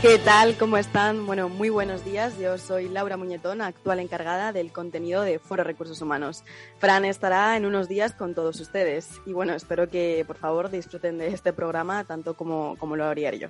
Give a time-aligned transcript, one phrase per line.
[0.00, 0.56] ¿Qué tal?
[0.56, 1.26] ¿Cómo están?
[1.26, 2.38] Bueno, muy buenos días.
[2.38, 6.44] Yo soy Laura Muñetón, actual encargada del contenido de Foro Recursos Humanos.
[6.78, 11.18] Fran estará en unos días con todos ustedes y bueno, espero que por favor disfruten
[11.18, 13.48] de este programa tanto como, como lo haría yo.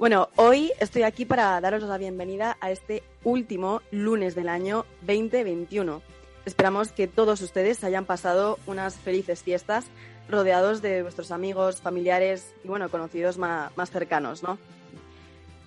[0.00, 6.02] Bueno, hoy estoy aquí para daros la bienvenida a este último lunes del año 2021.
[6.44, 9.84] Esperamos que todos ustedes hayan pasado unas felices fiestas
[10.28, 14.58] rodeados de vuestros amigos, familiares y bueno, conocidos más, más cercanos, ¿no?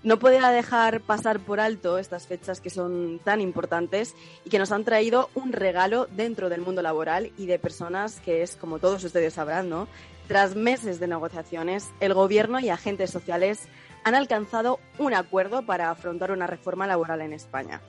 [0.02, 4.16] No podía dejar pasar por alto estas fechas que son tan importantes
[4.46, 8.42] y que nos han traído un regalo dentro del mundo laboral y de personas que
[8.42, 9.90] es, como todos ustedes sabrán, ¿no?
[10.30, 13.68] Tras meses de negociaciones, el Gobierno y agentes sociales
[14.06, 17.82] han alcanzado un acuerdo para afrontar una reforma laboral en España.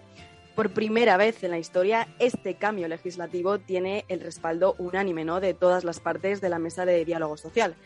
[0.57, 5.39] Por primera vez en la historia, este cambio legislativo tiene el respaldo unánime ¿no?
[5.39, 7.77] de todas las partes de la mesa de diálogo social,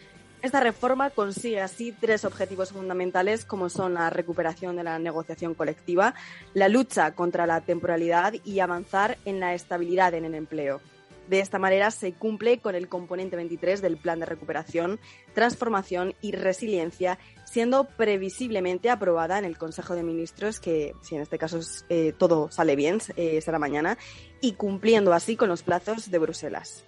[0.44, 6.14] esta reforma consigue así tres objetivos fundamentales como son la recuperación de la negociación colectiva,
[6.52, 10.82] la lucha contra la temporalidad y avanzar en la estabilidad en el empleo.
[11.30, 15.00] De esta manera se cumple con el componente 23 del Plan de Recuperación,
[15.32, 21.38] Transformación y Resiliencia, siendo previsiblemente aprobada en el Consejo de Ministros, que si en este
[21.38, 23.96] caso eh, todo sale bien, eh, será mañana,
[24.42, 26.84] y cumpliendo así con los plazos de Bruselas.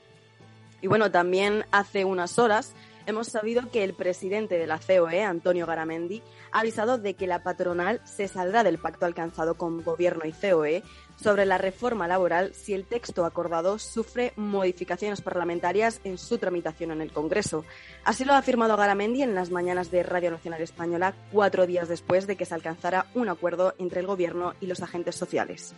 [0.82, 2.74] Y bueno, también hace unas horas
[3.06, 6.22] hemos sabido que el presidente de la COE, Antonio Garamendi,
[6.52, 10.82] ha avisado de que la patronal se saldrá del pacto alcanzado con Gobierno y COE
[11.16, 17.00] sobre la reforma laboral si el texto acordado sufre modificaciones parlamentarias en su tramitación en
[17.00, 17.64] el Congreso.
[18.04, 22.26] Así lo ha afirmado Garamendi en las mañanas de Radio Nacional Española, cuatro días después
[22.26, 25.74] de que se alcanzara un acuerdo entre el Gobierno y los agentes sociales.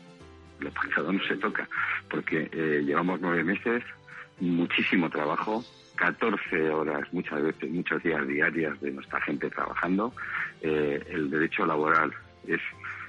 [0.61, 1.69] Lo pactado no se toca,
[2.11, 3.85] porque eh, llevamos nueve meses,
[4.41, 5.65] muchísimo trabajo,
[5.97, 10.13] 14 horas, muchas veces, muchos días diarias de nuestra gente trabajando.
[10.63, 12.13] Eh, el derecho laboral
[12.47, 12.61] es,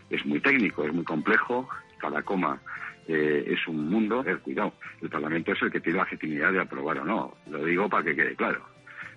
[0.10, 2.60] es muy técnico, es muy complejo, cada coma
[3.08, 4.24] eh, es un mundo.
[4.26, 7.36] El cuidado, el Parlamento es el que tiene la legitimidad de aprobar o no.
[7.50, 8.62] Lo digo para que quede claro.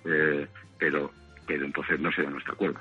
[0.04, 0.46] Eh,
[0.78, 1.10] pero,
[1.46, 2.80] pero entonces no se da nuestro acuerdo.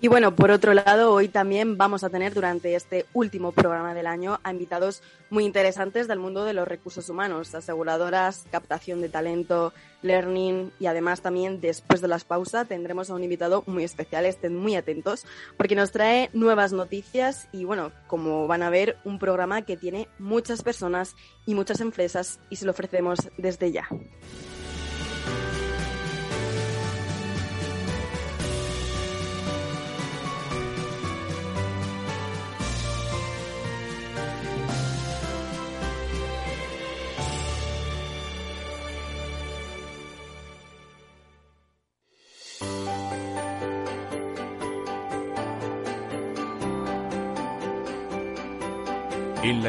[0.00, 4.06] Y bueno, por otro lado, hoy también vamos a tener durante este último programa del
[4.06, 9.72] año a invitados muy interesantes del mundo de los recursos humanos, aseguradoras, captación de talento,
[10.02, 14.54] learning y además también después de las pausas tendremos a un invitado muy especial, estén
[14.54, 19.62] muy atentos porque nos trae nuevas noticias y bueno, como van a ver, un programa
[19.62, 23.88] que tiene muchas personas y muchas empresas y se lo ofrecemos desde ya.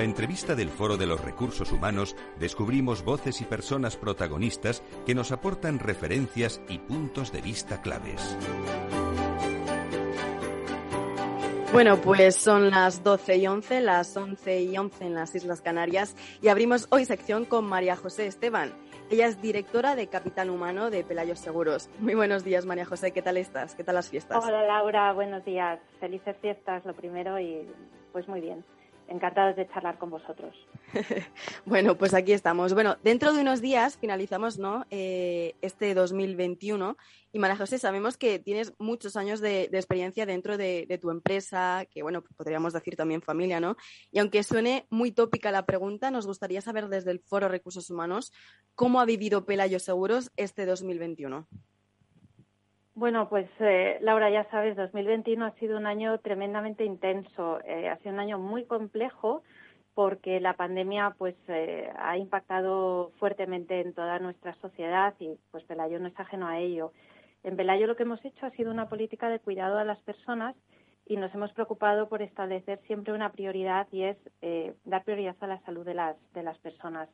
[0.09, 5.77] Entrevista del Foro de los Recursos Humanos descubrimos voces y personas protagonistas que nos aportan
[5.77, 8.35] referencias y puntos de vista claves.
[11.71, 16.15] Bueno, pues son las 12 y 11, las 11 y 11 en las Islas Canarias
[16.41, 18.73] y abrimos hoy sección con María José Esteban.
[19.11, 21.87] Ella es directora de Capital Humano de Pelayos Seguros.
[21.99, 23.11] Muy buenos días, María José.
[23.11, 23.75] ¿Qué tal estás?
[23.75, 24.43] ¿Qué tal las fiestas?
[24.43, 25.13] Hola, Laura.
[25.13, 25.79] Buenos días.
[25.99, 27.67] Felices fiestas, lo primero, y
[28.11, 28.65] pues muy bien
[29.09, 30.55] encantados de charlar con vosotros.
[31.65, 32.73] bueno, pues aquí estamos.
[32.73, 34.85] Bueno, dentro de unos días finalizamos ¿no?
[34.89, 36.97] Eh, este 2021
[37.31, 42.01] y María José, sabemos que tienes muchos años de, experiencia dentro de, tu empresa, que
[42.01, 43.77] bueno, podríamos decir también familia, ¿no?
[44.11, 48.33] Y aunque suene muy tópica la pregunta, nos gustaría saber desde el Foro Recursos Humanos
[48.73, 51.47] cómo ha vivido Pelayo Seguros este 2021.
[52.99, 57.95] Bueno, pues eh, Laura, ya sabes, 2021 ha sido un año tremendamente intenso, eh, ha
[57.99, 59.41] sido un año muy complejo
[59.93, 65.97] porque la pandemia pues eh, ha impactado fuertemente en toda nuestra sociedad y pues Pelayo
[66.01, 66.91] no es ajeno a ello.
[67.43, 70.57] En Pelayo lo que hemos hecho ha sido una política de cuidado a las personas
[71.05, 74.17] y nos hemos preocupado por establecer siempre una prioridad y es
[74.83, 77.07] dar prioridad a la salud de las, de las personas,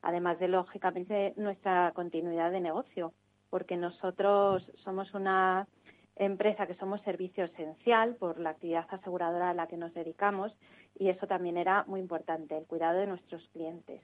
[0.00, 3.12] además de lógicamente nuestra continuidad de negocio
[3.50, 5.66] porque nosotros somos una
[6.16, 10.52] empresa que somos servicio esencial por la actividad aseguradora a la que nos dedicamos
[10.98, 14.02] y eso también era muy importante, el cuidado de nuestros clientes.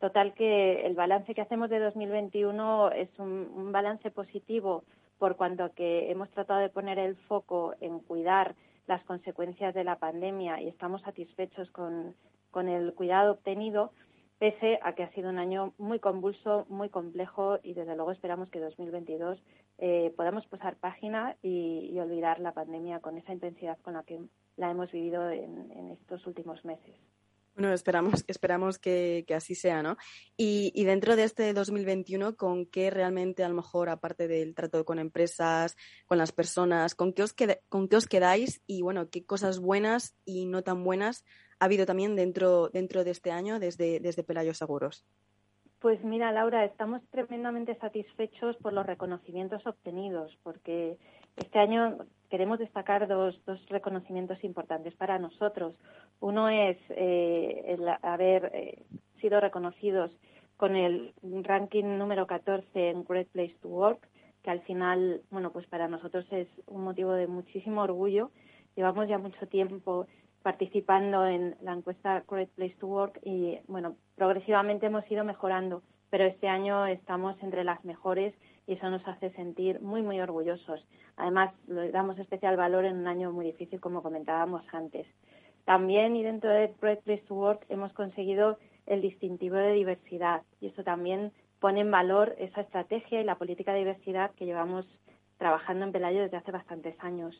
[0.00, 4.84] Total que el balance que hacemos de 2021 es un, balance positivo
[5.18, 8.54] por cuanto que hemos tratado de poner el foco en cuidar
[8.86, 12.14] las consecuencias de la pandemia y estamos satisfechos con,
[12.50, 13.92] con el cuidado obtenido,
[14.38, 18.50] pese a que ha sido un año muy convulso, muy complejo y desde luego esperamos
[18.50, 19.38] que 2022
[19.78, 24.20] eh, podamos pasar página y, olvidar la pandemia con esa intensidad con la que
[24.56, 26.94] la hemos vivido en, estos últimos meses.
[27.56, 29.96] Bueno, esperamos, esperamos que, así sea, ¿no?
[30.36, 34.98] Y, dentro de este 2021, ¿con qué realmente, a lo mejor, aparte del trato con
[34.98, 35.76] empresas,
[36.06, 37.34] con las personas, ¿con qué os,
[37.68, 38.60] con qué os quedáis?
[38.66, 41.24] Y, bueno, ¿qué cosas buenas y no tan buenas
[41.58, 45.04] ha habido también dentro, dentro de este año desde, desde Pelayo Seguros?
[45.80, 50.96] Pues mira, Laura, estamos tremendamente satisfechos por los reconocimientos obtenidos, porque
[51.36, 51.98] este año
[52.30, 55.74] queremos destacar dos, dos reconocimientos importantes para nosotros.
[56.20, 58.82] Uno es eh, haber eh,
[59.20, 60.10] sido reconocidos
[60.56, 64.08] con el ranking número 14 en Great Place to Work,
[64.42, 68.30] que al final, bueno, pues para nosotros es un motivo de muchísimo orgullo.
[68.74, 70.06] Llevamos ya mucho tiempo
[70.44, 76.24] participando en la encuesta Great Place to Work y, bueno, progresivamente hemos ido mejorando, pero
[76.24, 78.34] este año estamos entre las mejores
[78.66, 80.86] y eso nos hace sentir muy, muy orgullosos.
[81.16, 85.06] Además, le damos especial valor en un año muy difícil, como comentábamos antes.
[85.64, 90.66] También, y dentro de Great Place to Work, hemos conseguido el distintivo de diversidad y
[90.66, 94.84] eso también pone en valor esa estrategia y la política de diversidad que llevamos
[95.38, 97.34] trabajando en Pelayo desde hace bastantes años.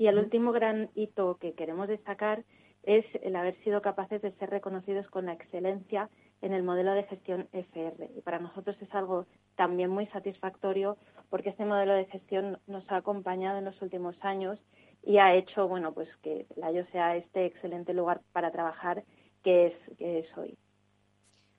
[0.00, 2.42] Y el último gran hito que queremos destacar
[2.84, 6.08] es el haber sido capaces de ser reconocidos con la excelencia
[6.40, 8.10] en el modelo de gestión FR.
[8.16, 9.26] Y para nosotros es algo
[9.56, 10.96] también muy satisfactorio
[11.28, 14.58] porque este modelo de gestión nos ha acompañado en los últimos años
[15.02, 19.04] y ha hecho bueno pues que la IO sea este excelente lugar para trabajar
[19.44, 20.56] que es, que es hoy.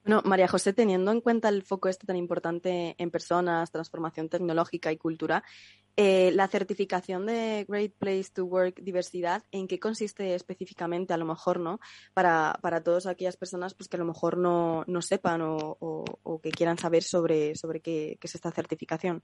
[0.03, 4.91] Bueno, María José, teniendo en cuenta el foco este tan importante en personas, transformación tecnológica
[4.91, 5.43] y cultura,
[5.97, 11.13] eh, la certificación de Great Place to Work Diversidad, ¿en qué consiste específicamente?
[11.13, 11.79] A lo mejor, ¿no?
[12.13, 16.51] Para, para todas aquellas personas pues, que a lo mejor no, no sepan o, que
[16.51, 19.21] quieran saber sobre, sobre qué, es esta certificación.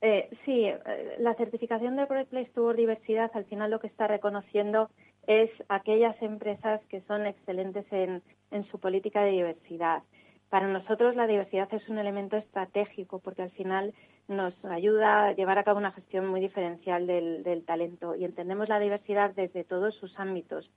[0.00, 3.86] Eh, sí, eh, la certificación de Great Place to Work Diversidad al final lo que
[3.86, 4.90] está reconociendo
[5.26, 10.02] es aquellas empresas que son excelentes en, en su política de diversidad.
[10.50, 13.94] Para nosotros la diversidad es un elemento estratégico porque al final
[14.36, 18.80] nos ayuda a llevar a cabo una gestión muy diferencial del, talento y entendemos la
[18.80, 20.70] diversidad desde todos sus ámbitos.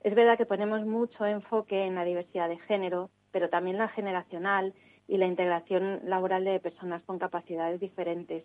[0.00, 4.74] Es verdad que ponemos mucho enfoque en la diversidad de género, pero también la generacional
[5.08, 8.44] y la integración laboral de personas con capacidades diferentes.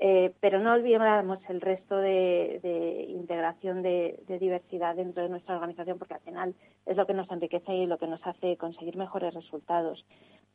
[0.00, 6.14] Eh, pero no olvidamos el resto de, integración de, diversidad dentro de nuestra organización, porque
[6.14, 6.54] al final
[6.86, 10.04] es lo que nos enriquece y lo que nos hace conseguir mejores resultados.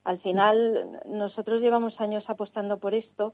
[0.06, 3.34] Al final, nosotros llevamos años apostando por esto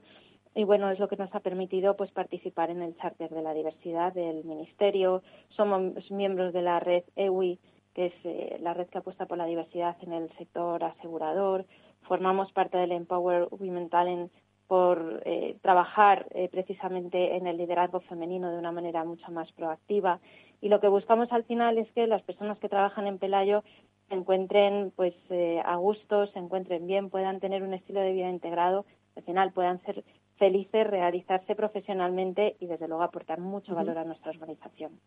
[0.54, 3.54] y bueno, es lo que nos ha permitido pues participar en el charter de la
[3.54, 5.22] diversidad del Ministerio.
[5.50, 7.60] Somos miembros de la red EWI,
[7.94, 11.66] que es eh, la red que apuesta por la diversidad en el sector asegurador.
[12.02, 14.32] Formamos parte del Empower Women Talent
[14.70, 20.20] por eh, trabajar eh, precisamente en el liderazgo femenino de una manera mucho más proactiva.
[20.60, 23.64] Y lo que buscamos al final es que las personas que trabajan en Pelayo
[24.08, 28.30] se encuentren pues eh, a gusto, se encuentren bien, puedan tener un estilo de vida
[28.30, 28.86] integrado,
[29.16, 30.04] al final puedan ser
[30.38, 35.00] felices, realizarse profesionalmente y desde luego aportar mucho valor a nuestra organización.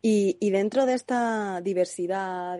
[0.00, 2.58] Y, dentro de esta diversidad,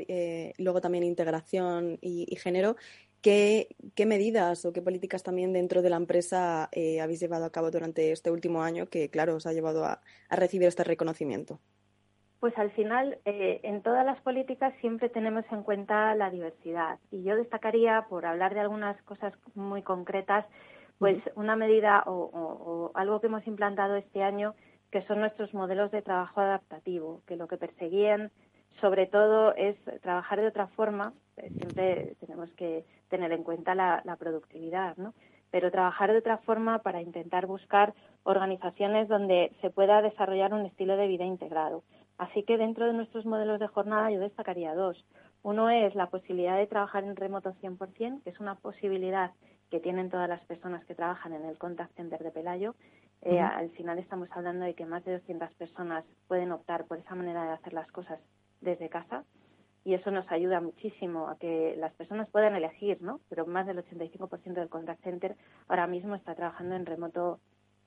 [0.58, 2.76] luego también integración y género,
[3.22, 3.68] ¿Qué,
[4.04, 8.10] medidas o qué políticas también dentro de la empresa eh, habéis llevado a cabo durante
[8.10, 11.60] este último año que, claro, os ha llevado a, recibir este reconocimiento?
[12.40, 16.98] Pues al final, eh, en todas las políticas siempre tenemos en cuenta la diversidad.
[17.12, 20.44] Y yo destacaría, por hablar de algunas cosas muy concretas,
[20.98, 24.56] pues una medida o, algo que hemos implantado este año,
[24.90, 28.32] que son nuestros modelos de trabajo adaptativo, que lo que perseguían
[28.80, 31.12] sobre todo es trabajar de otra forma.
[31.36, 35.14] Eh, siempre tenemos que tener en cuenta la, productividad, ¿no?
[35.50, 40.96] Pero trabajar de otra forma para intentar buscar organizaciones donde se pueda desarrollar un estilo
[40.96, 41.82] de vida integrado.
[42.18, 45.04] Así que dentro de nuestros modelos de jornada yo destacaría dos.
[45.42, 49.32] Uno es la posibilidad de trabajar en remoto 100%, que es una posibilidad
[49.70, 52.74] que tienen todas las personas que trabajan en el contact center de Pelayo.
[53.22, 57.14] Eh, al final estamos hablando de que más de 200 personas pueden optar por esa
[57.14, 58.20] manera de hacer las cosas
[58.60, 59.24] desde casa
[59.84, 63.20] y eso nos ayuda muchísimo a que las personas puedan elegir, ¿no?
[63.28, 65.36] Pero más del 85% del contact center
[65.68, 67.40] ahora mismo está trabajando en remoto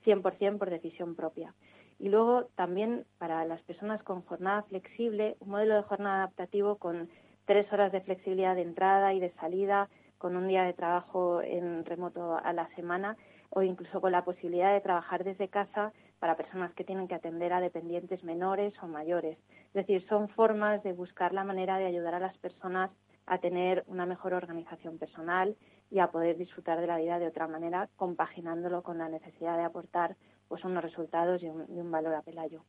[0.06, 1.54] 100% por decisión propia.
[1.98, 7.10] Y luego también para las personas con jornada flexible, un modelo de jornada adaptativo con
[7.46, 11.86] tres horas de flexibilidad de entrada y de salida, con un día de trabajo en
[11.86, 13.16] remoto a la semana
[13.50, 17.54] o incluso con la posibilidad de trabajar desde casa para personas que tienen que atender
[17.54, 19.38] a dependientes menores o mayores.
[19.68, 22.92] Es decir, son formas de buscar la manera de ayudar a las personas
[23.26, 25.56] a tener una mejor organización personal
[25.90, 29.64] y a poder disfrutar de la vida de otra manera, compaginándolo con la necesidad de
[29.64, 30.16] aportar
[30.48, 32.64] pues unos resultados y un, y un valor a Pelayo.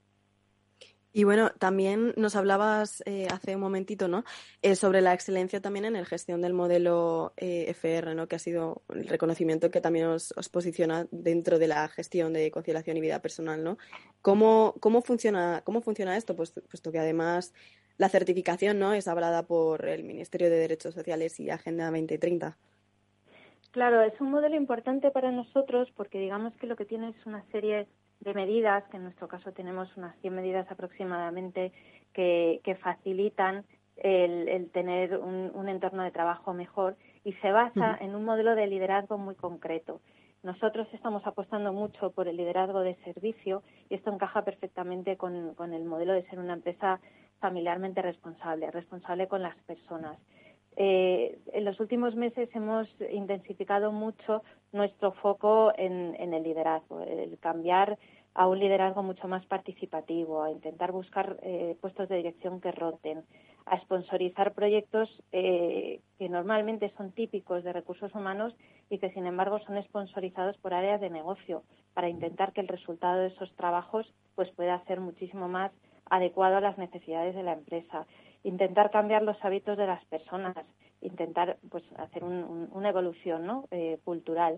[1.16, 4.22] Y bueno, también nos hablabas eh, hace un momentito, ¿no?
[4.60, 8.28] Eh, sobre la excelencia también en la gestión del modelo eh, FR, ¿no?
[8.28, 12.98] Que ha sido el reconocimiento que también os, posiciona dentro de la gestión de conciliación
[12.98, 13.78] y vida personal, ¿no?
[14.20, 16.36] ¿Cómo, cómo, funciona, cómo funciona esto?
[16.36, 17.54] Pues, puesto que además
[17.96, 18.92] la certificación, ¿no?
[18.92, 22.58] Es avalada por el Ministerio de Derechos Sociales y Agenda 2030.
[23.70, 27.42] Claro, es un modelo importante para nosotros porque digamos que lo que tiene es una
[27.52, 27.88] serie
[28.20, 31.72] de medidas, que en nuestro caso tenemos unas 100 medidas aproximadamente,
[32.12, 33.64] que, facilitan
[33.96, 39.18] el, tener un, entorno de trabajo mejor y se basa en un modelo de liderazgo
[39.18, 40.00] muy concreto.
[40.42, 45.74] Nosotros estamos apostando mucho por el liderazgo de servicio y esto encaja perfectamente con, con
[45.74, 47.00] el modelo de ser una empresa
[47.40, 50.18] familiarmente responsable, responsable con las personas.
[50.76, 54.42] Eh, en los últimos meses hemos intensificado mucho
[54.72, 57.98] nuestro foco en, el liderazgo, el cambiar
[58.34, 63.24] a un liderazgo mucho más participativo, a intentar buscar eh, puestos de dirección que roten,
[63.64, 68.54] a sponsorizar proyectos eh, que normalmente son típicos de recursos humanos
[68.90, 71.62] y que sin embargo son sponsorizados por áreas de negocio
[71.94, 75.72] para intentar que el resultado de esos trabajos pues pueda ser muchísimo más
[76.10, 78.06] adecuado a las necesidades de la empresa
[78.46, 80.56] intentar cambiar los hábitos de las personas,
[81.00, 83.64] intentar pues hacer una evolución ¿no?
[83.72, 84.56] Eh, cultural.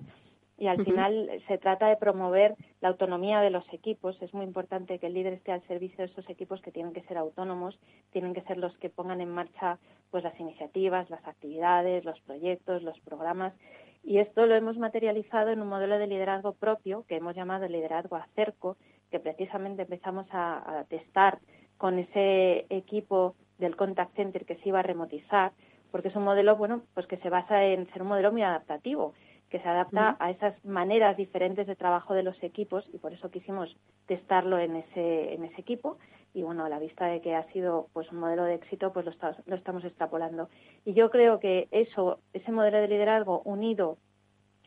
[0.59, 4.21] Y al final se trata de promover la autonomía de los equipos.
[4.21, 7.02] Es muy importante que el líder esté al servicio de esos equipos que tienen que
[7.02, 7.78] ser autónomos,
[8.11, 9.78] tienen que ser los que pongan en marcha
[10.11, 13.54] pues las iniciativas, las actividades, los proyectos, los programas.
[14.02, 17.73] Y esto lo hemos materializado en un modelo de liderazgo propio que hemos llamado el
[17.73, 18.76] liderazgo acerco,
[19.11, 21.38] que precisamente empezamos a, a testar
[21.78, 25.52] con ese equipo del contact center que se iba a remotizar,
[25.90, 29.14] porque es un modelo, bueno, pues que se basa en ser un modelo muy adaptativo,
[29.50, 33.30] que se adapta a esas maneras diferentes de trabajo de los equipos y por eso
[33.30, 33.74] quisimos
[34.06, 35.96] testarlo en ese, en ese equipo
[36.34, 39.06] y bueno, a la vista de que ha sido pues un modelo de éxito, pues
[39.06, 39.12] lo,
[39.46, 40.50] lo estamos extrapolando.
[40.84, 43.96] Y yo creo que eso, ese modelo de liderazgo unido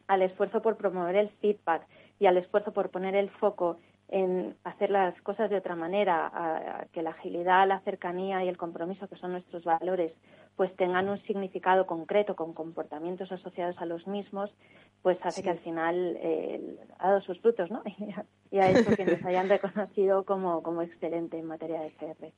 [0.08, 1.86] al esfuerzo por promover el feedback,
[2.22, 3.78] y al esfuerzo por poner el foco
[4.12, 8.58] en hacer las cosas de otra manera, a, que la agilidad, la cercanía y el
[8.58, 10.12] compromiso, que son nuestros valores,
[10.58, 14.52] pues tengan un significado concreto con comportamientos asociados a los mismos,
[15.02, 17.82] pues hace que al final eh, ha dado sus frutos, ¿no?
[18.52, 22.32] y ha hecho que nos hayan reconocido como, como excelente en materia de CR.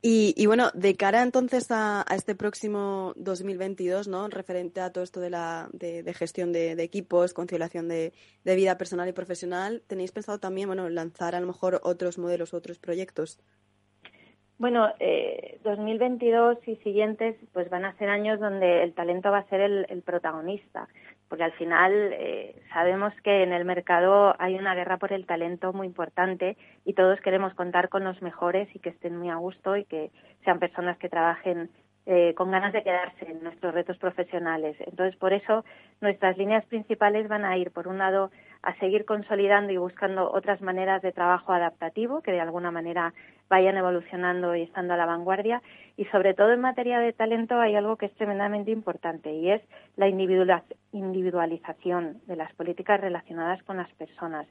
[0.00, 4.28] Y, bueno, de cara entonces a, este próximo 2022, ¿no?
[4.28, 8.12] Referente a todo esto de, la, de, gestión de, equipos, conciliación de,
[8.44, 12.78] vida personal y profesional, ¿tenéis pensado también, bueno, lanzar a lo mejor otros modelos, otros
[12.78, 13.40] proyectos?
[14.58, 19.48] Bueno, eh, 2022 y siguientes, pues van a ser años donde el talento va a
[19.48, 20.88] ser el protagonista
[21.28, 25.72] porque al final eh, sabemos que en el mercado hay una guerra por el talento
[25.72, 29.76] muy importante y todos queremos contar con los mejores y que estén muy a gusto
[29.76, 30.10] y que
[30.44, 31.70] sean personas que trabajen
[32.10, 34.76] eh, con ganas de quedarse en nuestros retos profesionales.
[34.80, 35.62] Entonces, por eso
[36.00, 38.30] nuestras líneas principales van a ir, por un lado,
[38.62, 43.12] a seguir consolidando y buscando otras maneras de trabajo adaptativo que de alguna manera
[43.48, 45.62] vayan evolucionando y estando a la vanguardia.
[45.96, 49.62] Y sobre todo en materia de talento hay algo que es tremendamente importante y es
[49.96, 54.46] la individualización de las políticas relacionadas con las personas.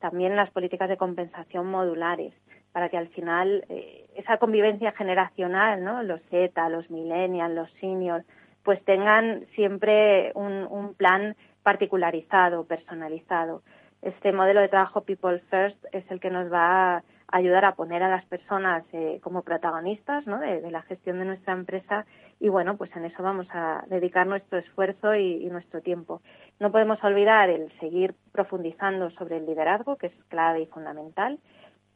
[0.00, 2.34] También las políticas de compensación modulares
[2.72, 6.02] para que al final eh, esa convivencia generacional, ¿no?
[6.02, 8.24] Los Z, los millennials, los seniors,
[8.64, 13.62] pues tengan siempre un, un plan particularizado, personalizado.
[14.00, 17.02] Este modelo de trabajo People First es el que nos va a
[17.32, 22.04] ayudar a poner a las personas eh, como protagonistas de, la gestión de nuestra empresa
[22.38, 26.20] y bueno, pues en eso vamos a dedicar nuestro esfuerzo y, nuestro tiempo.
[26.60, 31.38] No podemos olvidar el seguir profundizando sobre el liderazgo, que es clave y fundamental.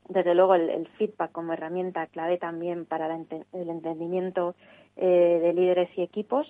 [0.08, 4.54] Desde luego el, feedback como herramienta clave también para el entendimiento
[4.96, 6.46] eh, de líderes y equipos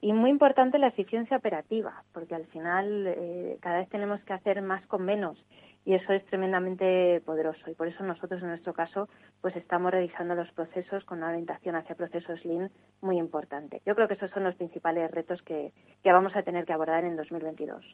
[0.00, 4.60] y muy importante la eficiencia operativa, porque al final eh, cada vez tenemos que hacer
[4.60, 5.38] más con menos
[5.86, 9.08] y eso es tremendamente poderoso y por eso nosotros en nuestro caso
[9.40, 12.70] pues estamos revisando los procesos con una orientación hacia procesos lean
[13.00, 13.80] muy importante.
[13.86, 15.72] Yo creo que esos son los principales retos que,
[16.02, 17.84] que vamos a tener que abordar en 2022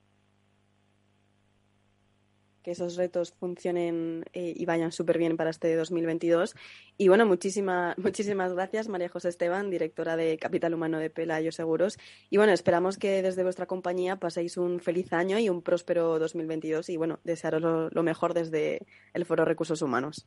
[2.63, 6.55] que esos retos funcionen eh, y vayan súper bien para este 2022.
[6.97, 11.99] Y bueno, muchísimas muchísimas gracias, María José Esteban, directora de Capital Humano de Pelayo Seguros.
[12.31, 16.89] Y bueno, esperamos que desde vuestra compañía paséis un feliz año y un próspero 2022
[16.89, 20.27] y bueno, desearos lo mejor desde el Foro Recursos Humanos.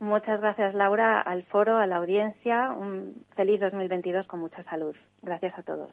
[0.00, 2.72] Muchas gracias, Laura, al foro, a la audiencia.
[2.72, 4.96] Un feliz 2022 con mucha salud.
[5.20, 5.92] Gracias a todos.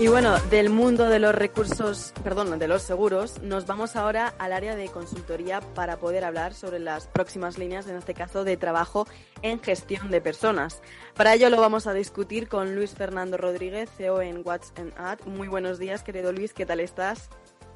[0.00, 4.52] Y bueno, del mundo de los recursos, perdón, de los seguros, nos vamos ahora al
[4.52, 9.08] área de consultoría para poder hablar sobre las próximas líneas, en este caso de trabajo
[9.42, 10.80] en gestión de personas.
[11.16, 15.18] Para ello lo vamos a discutir con Luis Fernando Rodríguez, CEO en Watch and Ad.
[15.26, 17.28] Muy buenos días, querido Luis, ¿qué tal estás?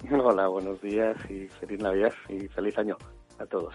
[0.08, 2.96] Hola, buenos días y feliz Navidad y feliz año
[3.40, 3.74] a todos.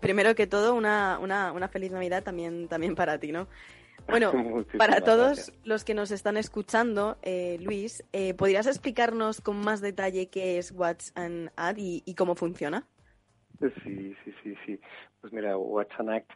[0.00, 3.48] Primero que todo, una, una, una feliz Navidad también, también para ti, ¿no?
[4.10, 4.32] Bueno,
[4.78, 10.28] para todos los que nos están escuchando, eh, Luis, eh, ¿podrías explicarnos con más detalle
[10.28, 12.86] qué es Watch and Ad y, cómo funciona?
[13.60, 14.80] Sí, sí, sí, sí.
[15.20, 16.30] Pues mira, Watch and Act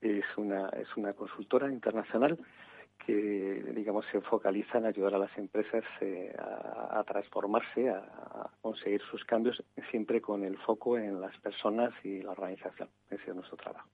[0.00, 2.38] es una, es una consultora internacional
[3.04, 9.24] que, digamos, se focaliza en ayudar a las empresas eh, a, transformarse, a, conseguir sus
[9.24, 12.88] cambios, siempre con el foco en las personas y la organización.
[13.10, 13.88] Ese es nuestro trabajo.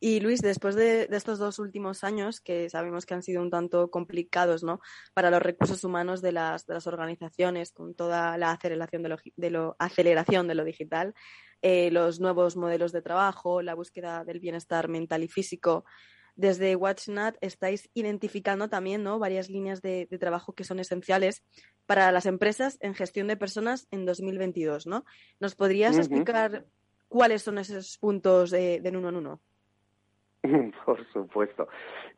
[0.00, 3.90] Y Luis, después de, estos dos últimos años, que sabemos que han sido un tanto
[3.90, 4.80] complicados ¿no?
[5.14, 9.16] para los recursos humanos de las, de las organizaciones, con toda la aceleración de lo,
[9.36, 11.14] de lo, aceleración de lo digital,
[11.62, 15.84] eh, los nuevos modelos de trabajo, la búsqueda del bienestar mental y físico,
[16.34, 19.18] desde WatchNat estáis identificando también ¿no?
[19.18, 21.42] varias líneas de, trabajo que son esenciales
[21.86, 24.86] para las empresas en gestión de personas en 2022.
[24.86, 25.04] ¿no?
[25.40, 26.66] ¿Nos podrías explicar
[27.12, 29.40] ¿Cuáles son esos puntos de, de uno en uno?
[30.86, 31.68] Por supuesto.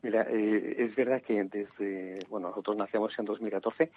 [0.02, 3.90] Mira, eh, es verdad que desde, bueno, nosotros nacemos en 2014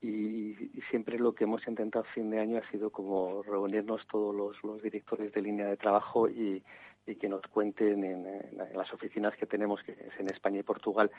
[0.00, 0.54] y,
[0.90, 4.80] siempre lo que hemos intentado a fin de año ha sido como reunirnos todos los,
[4.80, 6.62] directores de línea de trabajo y,
[7.20, 8.24] que nos cuenten en,
[8.76, 11.10] las oficinas que tenemos, que es en España y Portugal,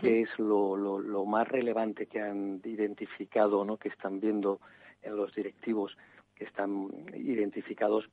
[0.00, 3.76] qué es lo, lo, lo, más relevante que han identificado, ¿no?
[3.76, 4.58] que están viendo
[5.02, 5.96] en los directivos
[6.34, 8.08] que están identificados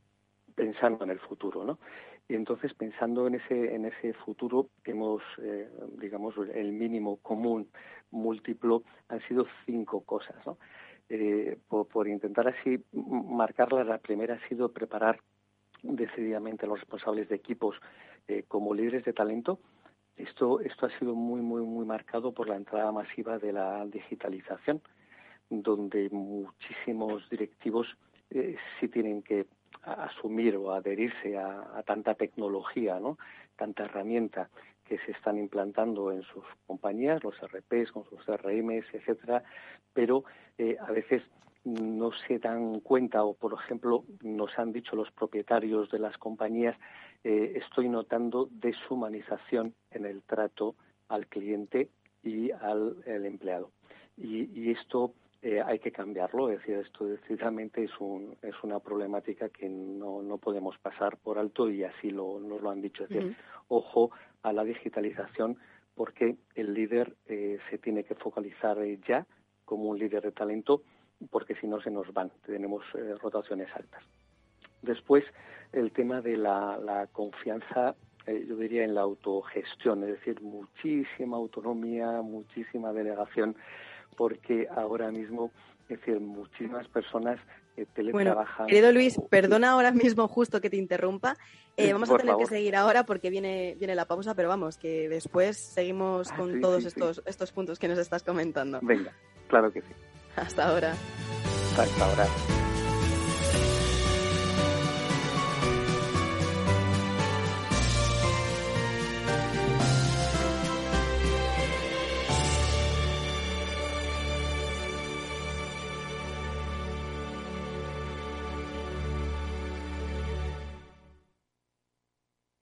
[0.55, 1.79] pensando en el futuro, ¿no?
[2.27, 7.69] Y entonces, pensando en ese, en ese futuro, hemos, eh, digamos, el mínimo común
[8.09, 10.57] múltiplo han sido cinco cosas, ¿no?
[11.07, 15.19] Eh, por, intentar así marcarla, la primera ha sido preparar
[15.83, 17.75] decididamente a los responsables de equipos
[18.27, 19.59] eh, como líderes de talento.
[20.17, 24.81] Esto, esto ha sido muy, muy, muy marcado por la entrada masiva de la digitalización,
[25.49, 27.87] donde muchísimos directivos
[28.31, 29.45] eh, sí tienen que
[29.93, 33.17] asumir o adherirse a, tanta tecnología, ¿no?
[33.55, 34.49] tanta herramienta
[34.83, 39.43] que se están implantando en sus compañías, los RPs, con sus CRMs, etcétera,
[39.93, 40.23] pero
[40.57, 41.23] eh, a veces
[41.63, 46.77] no se dan cuenta o, por ejemplo, nos han dicho los propietarios de las compañías,
[47.23, 50.75] eh, estoy notando deshumanización en el trato
[51.09, 51.89] al cliente
[52.21, 53.71] y al empleado.
[54.17, 59.49] Y, esto eh, hay que cambiarlo, es decir, esto decididamente es, un, es una problemática
[59.49, 63.03] que no, no podemos pasar por alto y así lo, nos lo han dicho.
[63.03, 65.57] Es decir, ojo a la digitalización
[65.95, 69.25] porque el líder eh, se tiene que focalizar ya
[69.65, 70.81] como un líder de talento
[71.29, 74.03] porque si no se nos van, tenemos eh, rotaciones altas.
[74.81, 75.23] Después,
[75.71, 77.95] el tema de la, confianza,
[78.27, 83.55] eh, yo diría en la autogestión, es decir, muchísima autonomía, muchísima delegación,
[84.15, 85.51] porque ahora mismo,
[85.89, 87.39] es decir, muchísimas personas
[87.77, 88.55] eh, teletrabajan.
[88.57, 91.37] Bueno, querido Luis, perdona ahora mismo justo que te interrumpa.
[91.77, 95.57] vamos a tener que seguir ahora porque viene, viene la pausa, pero vamos, que después
[95.57, 98.79] seguimos ah, con todos estos, estos puntos que nos estás comentando.
[98.81, 99.11] Venga,
[99.47, 99.93] claro que sí.
[100.35, 100.93] Hasta ahora.
[101.77, 102.54] Hasta ahora.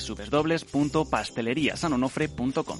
[0.00, 2.78] www.pasteleriasanonofre.com.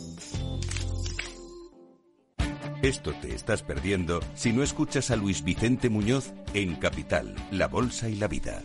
[2.83, 8.09] Esto te estás perdiendo si no escuchas a Luis Vicente Muñoz en Capital, La Bolsa
[8.09, 8.65] y la Vida.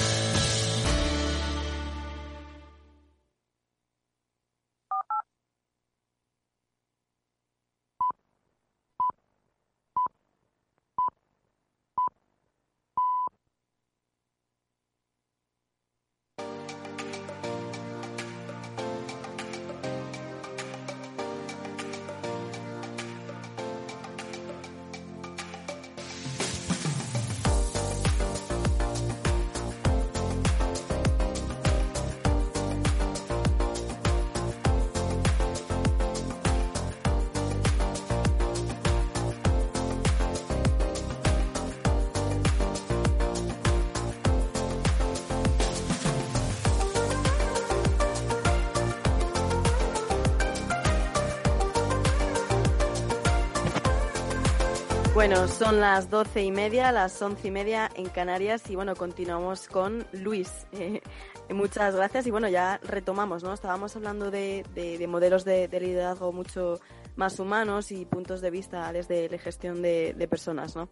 [55.47, 60.05] Son las doce y media, las once y media en Canarias y bueno, continuamos con
[60.13, 60.67] Luis.
[61.49, 63.51] Eh, muchas gracias y bueno, ya retomamos, ¿no?
[63.51, 64.63] Estábamos hablando de,
[65.09, 66.79] modelos de, liderazgo mucho
[67.17, 70.87] más humanos y puntos de vista desde la gestión de, personas, ¿no?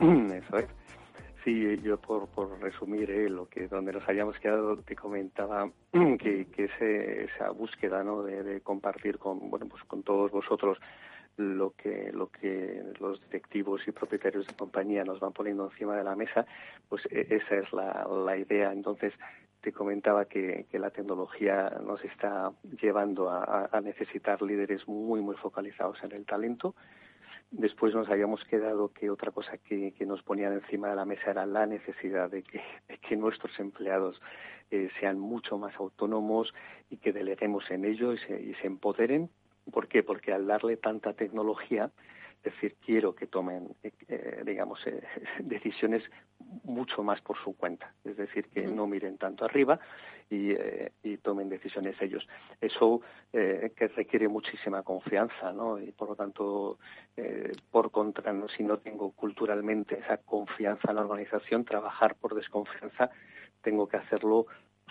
[0.34, 0.66] Eso es.
[1.44, 6.46] Sí, yo por, por resumir eh, lo que donde nos hayamos quedado te comentaba que,
[6.46, 8.22] que esa búsqueda ¿no?
[8.22, 10.78] de, de, compartir con bueno pues con todos vosotros
[11.36, 16.04] lo que lo que los directivos y propietarios de compañía nos van poniendo encima de
[16.04, 16.46] la mesa
[16.88, 18.72] pues e, esa es la, la idea.
[18.72, 19.12] Entonces
[19.60, 25.36] te comentaba que, que, la tecnología nos está llevando a, a, necesitar líderes muy muy
[25.36, 26.74] focalizados en el talento.
[27.50, 31.30] Después nos habíamos quedado que otra cosa que, que nos ponían encima de la mesa
[31.30, 34.20] era la necesidad de que, de que nuestros empleados
[34.70, 36.52] eh, sean mucho más autónomos
[36.90, 39.30] y que deleguemos en ello y se, y se empoderen
[39.70, 40.02] ¿Por qué?
[40.02, 41.90] Porque al darle tanta tecnología,
[42.44, 45.02] es decir, quiero que tomen, eh, eh, digamos, eh,
[45.40, 46.02] decisiones
[46.62, 47.94] mucho más por su cuenta.
[48.04, 49.80] Es decir, que no miren tanto arriba
[50.28, 50.54] y,
[51.22, 52.26] tomen decisiones ellos.
[52.60, 53.00] Eso
[53.32, 55.78] que requiere muchísima confianza, ¿no?
[55.78, 56.78] Y por lo tanto,
[57.70, 63.10] por contra, si no tengo culturalmente esa confianza en la organización, trabajar por desconfianza,
[63.62, 64.46] tengo que hacerlo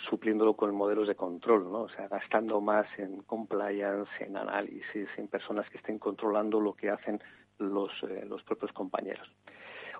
[0.09, 1.83] supliéndolo con modelos de control, ¿no?
[1.83, 6.89] O sea, gastando más en compliance, en análisis, en personas que estén controlando lo que
[6.89, 7.21] hacen
[7.59, 9.27] los, eh, los propios compañeros.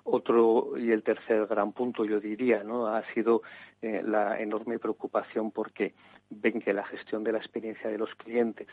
[0.04, 2.88] Otro y el tercer gran punto, yo diría, ¿no?
[2.88, 3.42] ha sido
[3.80, 5.94] eh, la enorme preocupación porque
[6.28, 8.68] ven que la gestión de la experiencia de los clientes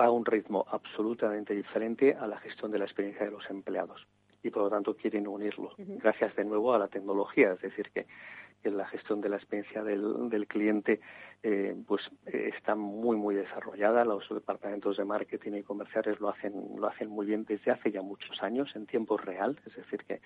[0.00, 4.06] va a un ritmo absolutamente diferente a la gestión de la experiencia de los empleados
[4.42, 5.72] y por lo tanto quieren unirlo.
[5.78, 8.06] Gracias de nuevo a la tecnología, es decir, que
[8.62, 11.00] que la gestión de la experiencia del, del cliente
[11.42, 14.04] eh, pues eh, está muy muy desarrollada.
[14.04, 18.02] Los departamentos de marketing y comerciales lo hacen lo hacen muy bien desde hace ya
[18.02, 19.58] muchos años en tiempo real.
[19.66, 20.20] Es decir que,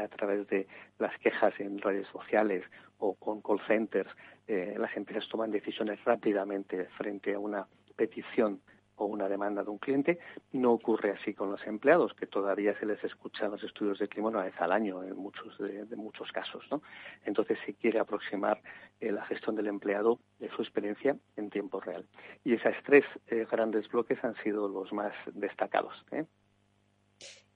[0.00, 0.66] a través de
[0.98, 2.64] las quejas en redes sociales
[2.98, 4.10] o con call centers
[4.46, 7.66] eh, las empresas toman decisiones rápidamente frente a una
[7.96, 8.60] petición
[8.98, 10.18] o una demanda de un cliente.
[10.52, 14.28] No ocurre así con los empleados, que todavía se les escucha los estudios de clima
[14.28, 16.64] una vez al año en muchos de, muchos casos.
[16.70, 16.82] ¿no?
[17.24, 18.60] Entonces se quiere aproximar
[19.00, 22.04] eh, la gestión del empleado de su experiencia en tiempo real.
[22.44, 25.94] Y esos tres eh, grandes bloques han sido los más destacados.
[26.12, 26.24] ¿eh?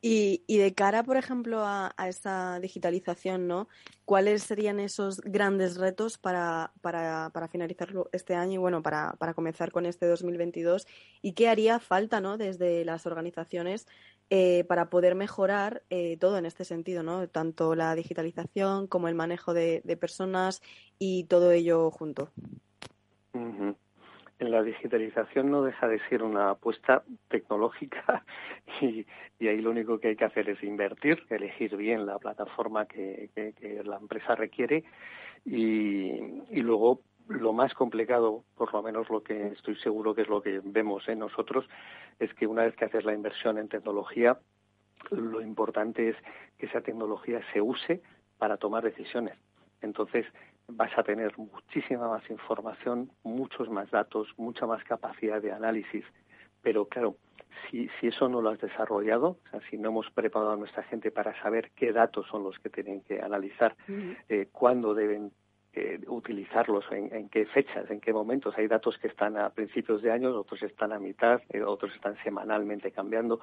[0.05, 3.69] Y, y, de cara, por ejemplo, a, esa digitalización, ¿no?
[4.05, 9.33] ¿Cuáles serían esos grandes retos para, para, para finalizarlo este año y, bueno, para, para,
[9.33, 10.89] comenzar con este 2022?
[11.23, 12.37] ¿Y qué haría falta, ¿no?
[12.37, 13.87] Desde las organizaciones
[14.29, 17.29] eh, para poder mejorar eh, todo en este sentido, ¿no?
[17.29, 20.63] Tanto la digitalización como el manejo de, de personas
[20.99, 22.33] y todo ello junto
[24.51, 28.25] la digitalización no deja de ser una apuesta tecnológica
[28.81, 29.07] y,
[29.41, 33.31] ahí lo único que hay que hacer es invertir, elegir bien la plataforma que,
[33.85, 34.85] la empresa requiere
[35.45, 40.43] y, luego lo más complicado, por lo menos lo que estoy seguro que es lo
[40.43, 41.69] que vemos en nosotros,
[42.19, 44.39] es que una vez que haces la inversión en tecnología,
[45.11, 46.17] lo importante es
[46.59, 48.03] que esa tecnología se use
[48.39, 49.37] para tomar decisiones.
[49.83, 50.27] Entonces,
[50.69, 56.05] vas a tener muchísima más información, muchos más datos, mucha más capacidad de análisis.
[56.63, 57.17] Pero claro,
[57.71, 60.83] si, si eso no lo has desarrollado, o sea, si no hemos preparado a nuestra
[60.85, 63.77] gente para saber qué datos son los que tienen que analizar,
[64.29, 65.33] eh, cuándo deben
[65.75, 68.55] eh, utilizarlos, en, en, qué fechas, en qué momentos.
[68.59, 72.17] Hay datos que están a principios de años, otros están a mitad, eh, otros están
[72.23, 73.41] semanalmente cambiando.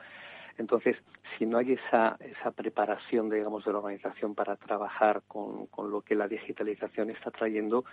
[0.58, 0.98] Entonces,
[1.38, 6.02] si no hay esa, esa preparación, digamos, de la organización para trabajar con, con lo
[6.02, 7.86] que la digitalización está trayendo,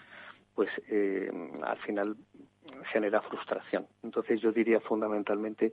[0.54, 1.30] pues eh,
[1.62, 2.16] al final
[2.92, 3.86] genera frustración.
[4.02, 5.72] Entonces, yo diría fundamentalmente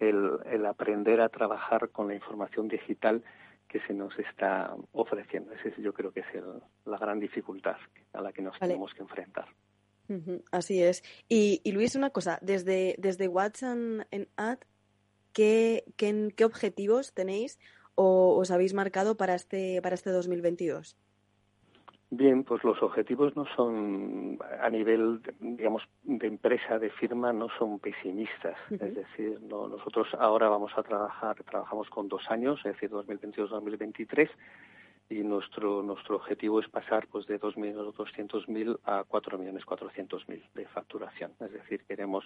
[0.00, 3.22] el, el aprender a trabajar con la información digital
[3.72, 5.52] que se nos está ofreciendo.
[5.52, 6.26] Ese yo creo que es
[6.84, 7.76] la gran dificultad
[8.12, 9.46] a la que nos tenemos que enfrentar.
[10.50, 11.02] así es.
[11.26, 14.58] Y, y, Luis, una cosa, desde, desde Watson en Ad,
[15.32, 17.58] ¿qué, qué, objetivos tenéis
[17.94, 20.96] o os habéis marcado para este, para este 2022?
[22.14, 27.78] Bien, pues los objetivos no son a nivel, digamos, de empresa, de firma, no son
[27.78, 28.56] pesimistas.
[28.70, 34.28] Es decir, no, nosotros ahora vamos a trabajar, trabajamos con dos años, es decir, 2022-2023,
[35.08, 41.32] y nuestro nuestro objetivo es pasar pues de 2.200.000 a 4.400.000 de facturación.
[41.40, 42.24] Es decir, queremos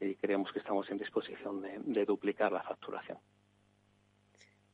[0.00, 3.18] y creemos que estamos en disposición de, duplicar la facturación.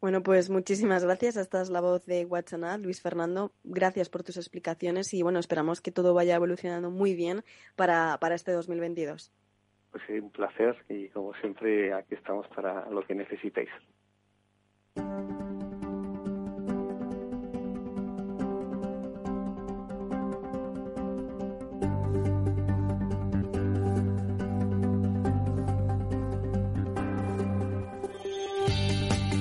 [0.00, 1.37] Bueno, pues muchísimas gracias.
[1.37, 3.52] Esta es la voz de WhatsApp, Luis Fernando.
[3.64, 7.42] Gracias por tus explicaciones y bueno, esperamos que todo vaya evolucionando muy bien
[7.74, 9.32] para, para este 2022.
[9.90, 13.70] Pues sí, un placer y como siempre aquí estamos para lo que necesitéis.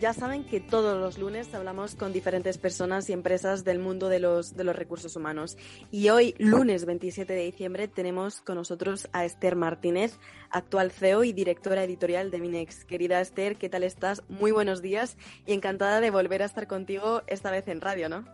[0.00, 4.18] Ya, saben que todos los lunes hablamos con diferentes personas y empresas del mundo de
[4.18, 5.56] los, de los recursos humanos.
[5.92, 10.18] Y hoy, lunes 27 de diciembre, tenemos con nosotros a Esther Martínez,
[10.50, 12.84] actual CEO y directora editorial de Minex.
[12.84, 14.24] Querida Esther, ¿qué tal estás?
[14.28, 18.24] Muy buenos días y encantada de volver a estar contigo esta vez en radio, ¿no?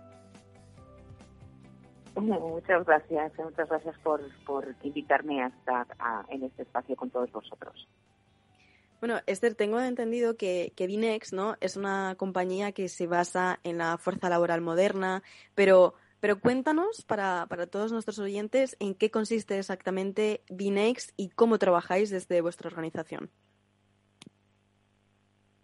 [2.16, 4.22] Muchas gracias, muchas gracias por,
[4.82, 5.86] invitarme a estar
[6.30, 7.86] en este espacio con todos vosotros.
[9.04, 11.56] Bueno, Esther, tengo entendido que, que Vinex ¿no?
[11.60, 15.22] es una compañía que se basa en la fuerza laboral moderna,
[15.54, 21.58] pero, pero cuéntanos para, para todos nuestros oyentes en qué consiste exactamente Vinex y cómo
[21.58, 23.28] trabajáis desde vuestra organización.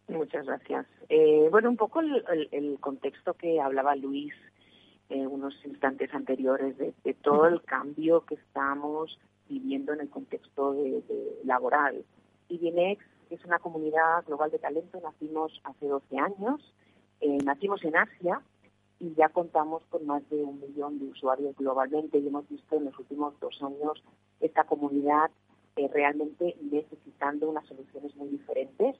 [0.08, 0.86] Muchas gracias.
[1.08, 4.34] Eh, bueno, un poco el, contexto que hablaba Luis
[5.08, 11.02] en unos instantes anteriores de, todo el cambio que estamos viviendo en el contexto de,
[11.44, 12.04] laboral.
[12.50, 12.58] Y
[13.30, 15.00] Vinex es una comunidad global de talento.
[15.00, 16.74] Nacimos hace 12 años,
[17.20, 18.42] eh, nacimos en Asia
[18.98, 22.86] y ya contamos con más de un millón de usuarios globalmente y hemos visto en
[22.86, 24.02] los últimos dos años
[24.40, 25.30] esta comunidad
[25.76, 28.96] eh, realmente necesitando unas soluciones muy diferentes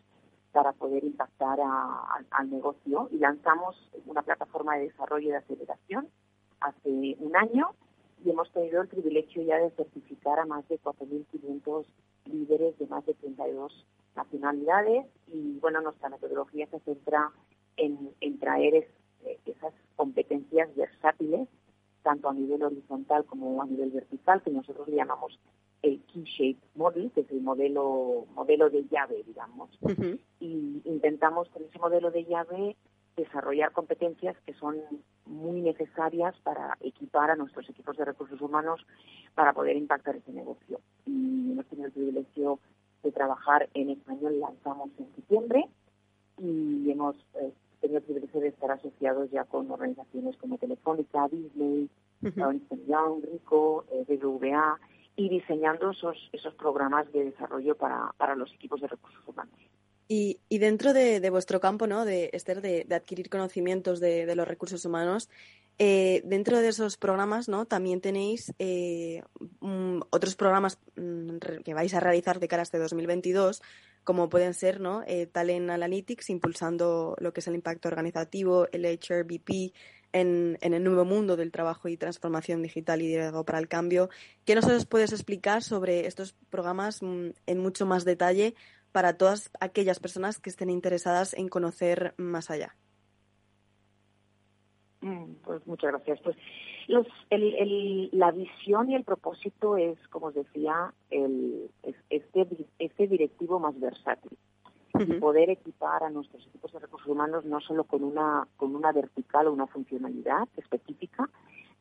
[0.53, 6.09] para poder impactar al negocio y lanzamos una plataforma de desarrollo y de aceleración
[6.61, 7.71] hace un año
[8.25, 11.85] y hemos tenido el privilegio ya de certificar a más de 4.500
[12.25, 13.87] líderes de más de 32
[14.17, 17.31] nacionalidades y bueno, nuestra metodología se centra
[17.77, 21.49] en, traer eh, esas competencias versátiles,
[22.03, 25.39] tanto a nivel horizontal como a nivel vertical, que nosotros le llamamos
[25.83, 29.71] el Key Shape Model, que es el modelo, modelo de llave, digamos.
[30.41, 32.77] Y intentamos con ese modelo de llave
[33.17, 34.77] desarrollar competencias que son
[35.27, 38.85] muy necesarias para equipar a nuestros equipos de recursos humanos
[39.35, 40.81] para poder impactar ese negocio.
[41.07, 42.59] Y hemos tenido el privilegio
[43.03, 45.67] de trabajar en español lanzamos en septiembre
[46.39, 51.89] y hemos eh, tenido el privilegio de estar asociados ya con organizaciones como Telefónica, Disney,
[52.23, 54.79] Ernst Young, Rico, eh, BBVA
[55.17, 59.55] y diseñando esos, esos programas de desarrollo para, para los equipos de recursos humanos.
[60.09, 62.05] Y, y dentro de, de, vuestro campo, ¿no?
[62.05, 65.29] de, Esther, de, de adquirir conocimientos de, de, los recursos humanos,
[65.79, 67.67] eh, dentro de esos programas, ¿no?
[67.67, 69.23] También tenéis eh,
[69.61, 73.63] mm, otros programas mm, que vais a realizar de cara a este 2022,
[74.05, 75.03] como pueden ser, ¿no?
[75.07, 79.73] Eh, Talent Analytics, impulsando lo que es el impacto organizativo, el HRBP
[80.13, 84.11] en, el nuevo mundo del trabajo y transformación digital y liderazgo para el cambio.
[84.45, 88.55] ¿Qué nos puedes explicar sobre estos programas mm, en mucho más detalle
[88.93, 92.77] para todas aquellas personas que estén interesadas en conocer más allá?
[95.01, 96.21] Mm, pues muchas gracias.
[96.21, 96.37] Pues
[96.89, 101.71] los, el, la visión y el propósito es, como os decía, el,
[102.11, 102.47] este,
[102.79, 104.37] este directivo más versátil.
[105.21, 109.47] poder equipar a nuestros equipos de recursos humanos no solo con una, con una vertical
[109.47, 111.31] o una funcionalidad específica,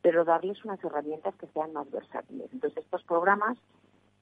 [0.02, 2.50] pero darles unas herramientas que sean más versátiles.
[2.54, 3.58] Entonces, estos programas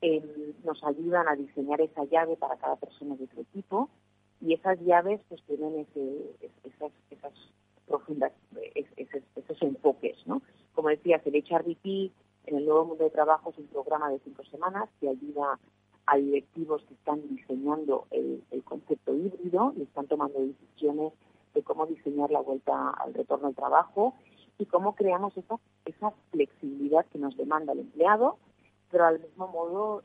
[0.01, 3.89] eh, nos ayudan a diseñar esa llave para cada persona de su equipo
[4.39, 7.33] y esas llaves pues tienen ese, esas, esas
[7.87, 8.31] profundas,
[8.95, 10.41] esos enfoques, ¿no?
[10.73, 12.11] Como decías, el HRBP
[12.47, 15.59] en el nuevo mundo de trabajo es un programa de cinco semanas que ayuda
[16.05, 21.13] a directivos que están diseñando el, concepto híbrido y están tomando decisiones
[21.53, 24.13] de cómo diseñar la vuelta al retorno al trabajo
[24.57, 28.37] y cómo creamos esa, esa flexibilidad que nos demanda el empleado,
[28.91, 30.03] pero al mismo modo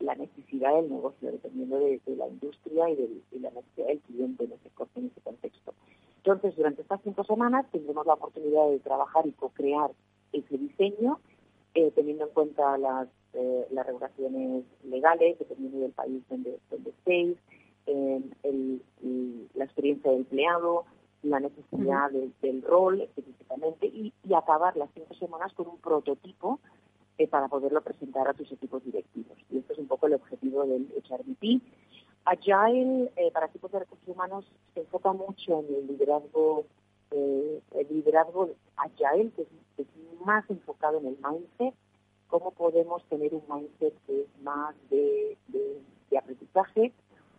[0.00, 4.52] la necesidad del negocio, dependiendo de, la industria y de, la necesidad del cliente en
[4.52, 5.74] ese, en ese contexto.
[6.18, 9.92] Entonces, durante estas cinco semanas tendremos la oportunidad de trabajar y co-crear
[10.32, 11.20] ese diseño,
[11.74, 17.36] eh, teniendo en cuenta las, eh, las regulaciones legales, dependiendo del país donde, donde estéis,
[19.54, 20.84] la experiencia del empleado,
[21.22, 26.60] la necesidad del rol específicamente, y, acabar las cinco semanas con un prototipo
[27.18, 29.38] eh, para poderlo presentar a tus equipos directivos.
[29.50, 31.62] Y esto es un poco el objetivo del HRBP
[32.26, 34.44] Agile, eh, para equipos de recursos humanos,
[34.74, 36.66] se enfoca mucho en el liderazgo
[37.12, 39.42] eh, el liderazgo agile, que
[39.78, 39.86] es,
[40.24, 41.72] más enfocado en el mindset,
[42.26, 46.92] cómo podemos tener un mindset que es más de, de, aprendizaje,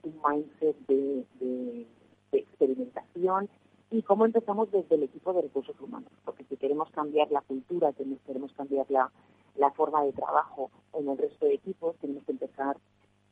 [0.04, 1.86] un mindset de, de,
[2.32, 3.50] experimentación
[3.90, 7.94] y cómo empezamos desde el equipo de recursos humanos, porque si queremos cambiar la cultura,
[7.94, 9.12] queremos cambiar la,
[9.56, 12.78] la forma de trabajo en el resto de equipos, tenemos que empezar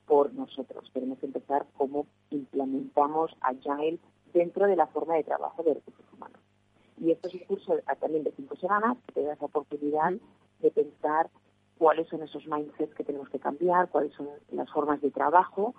[0.06, 4.00] por nosotros, tenemos que empezar cómo implementamos Agile
[4.34, 6.40] dentro de la forma de trabajo de recursos humanos.
[7.02, 10.14] Y esto es un curso también de cinco semanas que te da esa oportunidad
[10.60, 11.30] de pensar
[11.78, 15.76] cuáles son esos mindsets que tenemos que cambiar, cuáles son las formas de trabajo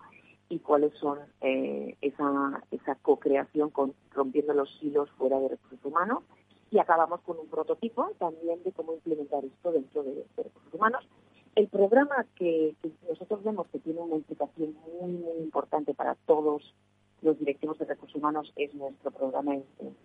[0.49, 6.23] y cuáles son eh, esa, esa co-creación con, rompiendo los hilos fuera de recursos humanos.
[6.71, 11.09] Y acabamos con un prototipo también de cómo implementar esto dentro de, recursos humanos.
[11.55, 12.75] El programa que,
[13.09, 16.75] nosotros vemos que tiene una implicación muy, muy importante para todos
[17.23, 19.65] los directivos de recursos humanos es nuestro programa en,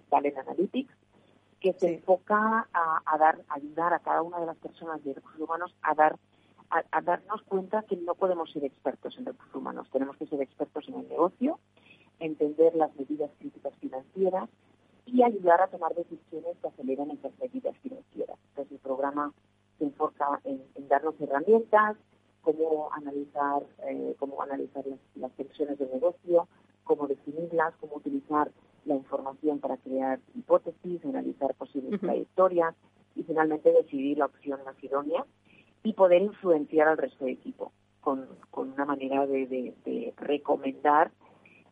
[0.09, 0.93] Talent Analytics,
[1.59, 5.75] que se enfoca a, dar, ayudar a cada una de las personas de recursos humanos
[5.81, 6.17] a dar
[6.71, 10.87] a, darnos cuenta que no podemos ser expertos en recursos humanos, tenemos que ser expertos
[10.87, 11.59] en el negocio,
[12.19, 14.49] entender las medidas críticas financieras
[15.05, 18.37] y ayudar a tomar decisiones que aceleran esas medidas financieras.
[18.49, 19.33] Entonces el programa
[19.77, 21.97] se enfoca en, darnos herramientas,
[22.41, 26.47] cómo analizar, eh, cómo analizar las, las tensiones del negocio,
[26.83, 28.51] cómo definirlas, cómo utilizar
[28.85, 32.75] la información para crear hipótesis, analizar posibles trayectorias
[33.15, 35.25] y finalmente decidir la opción más idónea
[35.83, 37.71] y poder influenciar al resto del equipo
[38.01, 41.11] con, una manera de, recomendar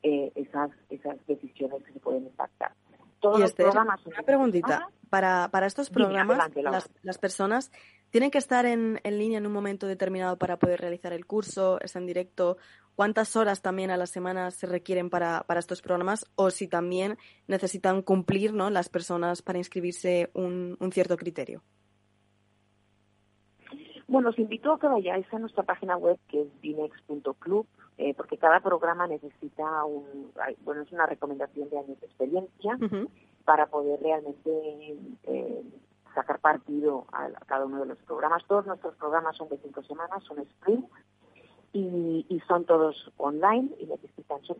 [0.03, 2.74] eh, esas, esas decisiones que se pueden impactar.
[3.20, 4.89] Todos los programas una preguntita.
[5.10, 6.51] Para, para estos programas,
[7.01, 7.72] las, personas
[8.12, 11.82] tienen que estar en, en línea en un momento determinado para poder realizar el curso,
[11.82, 12.57] es en directo
[12.95, 17.18] cuántas horas también a la semana se requieren para, para estos programas o si también
[17.47, 18.70] necesitan cumplir ¿no?
[18.70, 21.64] las personas para inscribirse un, un cierto criterio.
[24.10, 27.68] Bueno, os invito a que vayáis a nuestra página web que es binex.club,
[27.99, 30.32] eh, porque cada programa necesita un,
[30.66, 32.76] bueno, es una recomendación de años de experiencia
[33.45, 35.64] para poder realmente eh,
[36.16, 38.43] sacar partido a, cada uno de los programas.
[38.47, 40.89] Todos nuestros programas son de cinco semanas, son sprint,
[41.72, 44.57] y, son todos online y necesitan son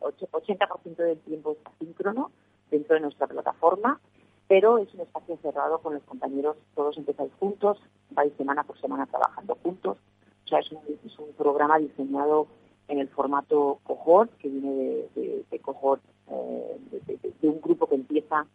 [0.00, 2.30] 80% del tiempo asíncrono
[2.70, 4.00] dentro de nuestra plataforma,
[4.48, 7.78] pero es un espacio cerrado con los compañeros, todos empezáis juntos,
[8.10, 9.98] vais semana por semana trabajando juntos.
[10.44, 12.46] O sea, es un, es un programa diseñado
[12.88, 14.72] en el formato cohort, que viene
[15.14, 18.46] de, de, cohort, eh, de, un grupo que empieza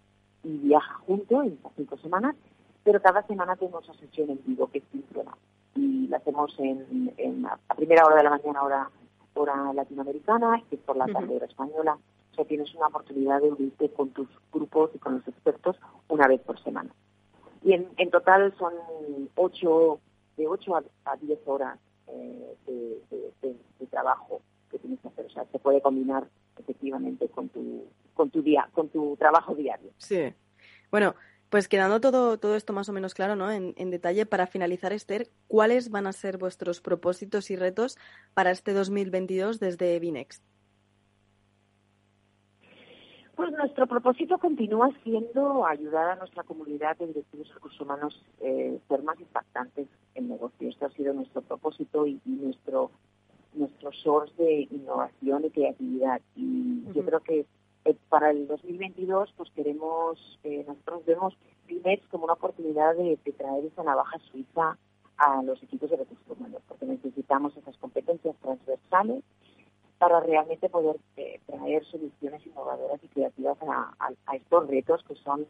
[0.44, 2.36] y viaja junto en cinco semanas,
[2.84, 5.38] pero cada semana tenemos una sesión en vivo que es síncrona
[5.76, 8.89] y la hacemos en, en a primera hora de la mañana hora
[9.34, 11.98] hora latinoamericana y por la tarde hora española.
[12.32, 15.77] O sea, tienes una oportunidad de unirte con tus grupos y con los expertos
[16.07, 16.91] una vez por semana.
[17.63, 18.73] Y en, en total son
[19.36, 19.99] ocho,
[20.38, 20.75] de 8
[21.05, 23.01] a, 10 horas eh, de,
[23.41, 25.25] de, trabajo que tienes que hacer.
[25.25, 26.27] O sea, se puede combinar
[26.57, 29.91] efectivamente con tu, con tu día, con tu trabajo diario.
[29.97, 30.34] Sí.
[30.89, 31.15] Bueno,
[31.51, 33.51] pues quedando todo, todo esto más o menos claro, ¿no?
[33.51, 37.97] En, detalle, para finalizar, Esther, ¿cuáles van a ser vuestros propósitos y retos
[38.34, 40.41] para este 2022 desde Vinex?
[43.42, 48.80] Pues nuestro propósito continúa siendo ayudar a nuestra comunidad de directivos de recursos humanos eh,
[48.88, 50.76] ser más impactantes en negocios.
[50.76, 52.92] Este ha sido nuestro propósito y, nuestro
[53.56, 56.22] nuestro source de innovación y creatividad.
[56.36, 57.48] Y yo creo que
[57.86, 61.36] eh, para el 2022 pues queremos, eh, nosotros vemos
[61.66, 64.78] Pimex como una oportunidad de, traer esa navaja suiza
[65.18, 69.24] a los equipos de recursos humanos, porque necesitamos esas competencias transversales
[70.02, 75.45] para realmente poder eh, traer soluciones innovadoras y creativas a, estos retos que son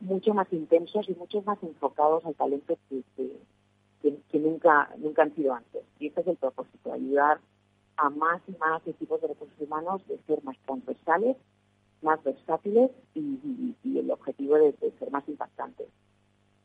[0.00, 5.82] mucho más intensos y mucho más enfocados al talento que, nunca, nunca han sido antes.
[5.98, 7.40] Y este es el propósito, ayudar
[7.98, 11.36] a más y más equipos de recursos humanos de ser más transversales
[12.00, 15.88] más versátiles y, el objetivo de, ser más impactantes.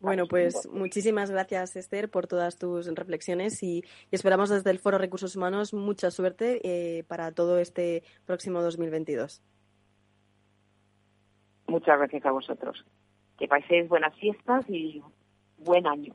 [0.05, 5.35] Bueno, pues muchísimas gracias, Esther, por todas tus reflexiones y, esperamos desde el Foro Recursos
[5.35, 9.41] Humanos mucha suerte eh, para todo este próximo 2022.
[11.67, 12.85] Muchas gracias a vosotros.
[13.37, 15.01] Que paséis buenas fiestas y
[15.57, 16.13] buen año.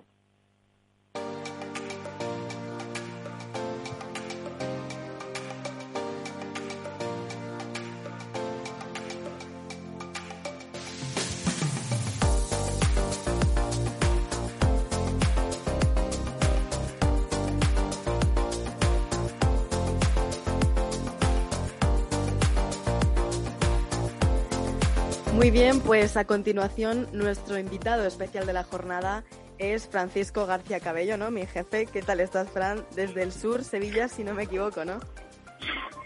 [25.53, 29.25] Bien, pues a continuación nuestro invitado especial de la jornada
[29.59, 31.33] es Francisco García Cabello, ¿no?
[31.33, 31.87] Mi jefe.
[31.87, 32.87] ¿Qué tal estás, Fran?
[32.95, 35.01] Desde el sur, Sevilla, si no me equivoco, ¿no?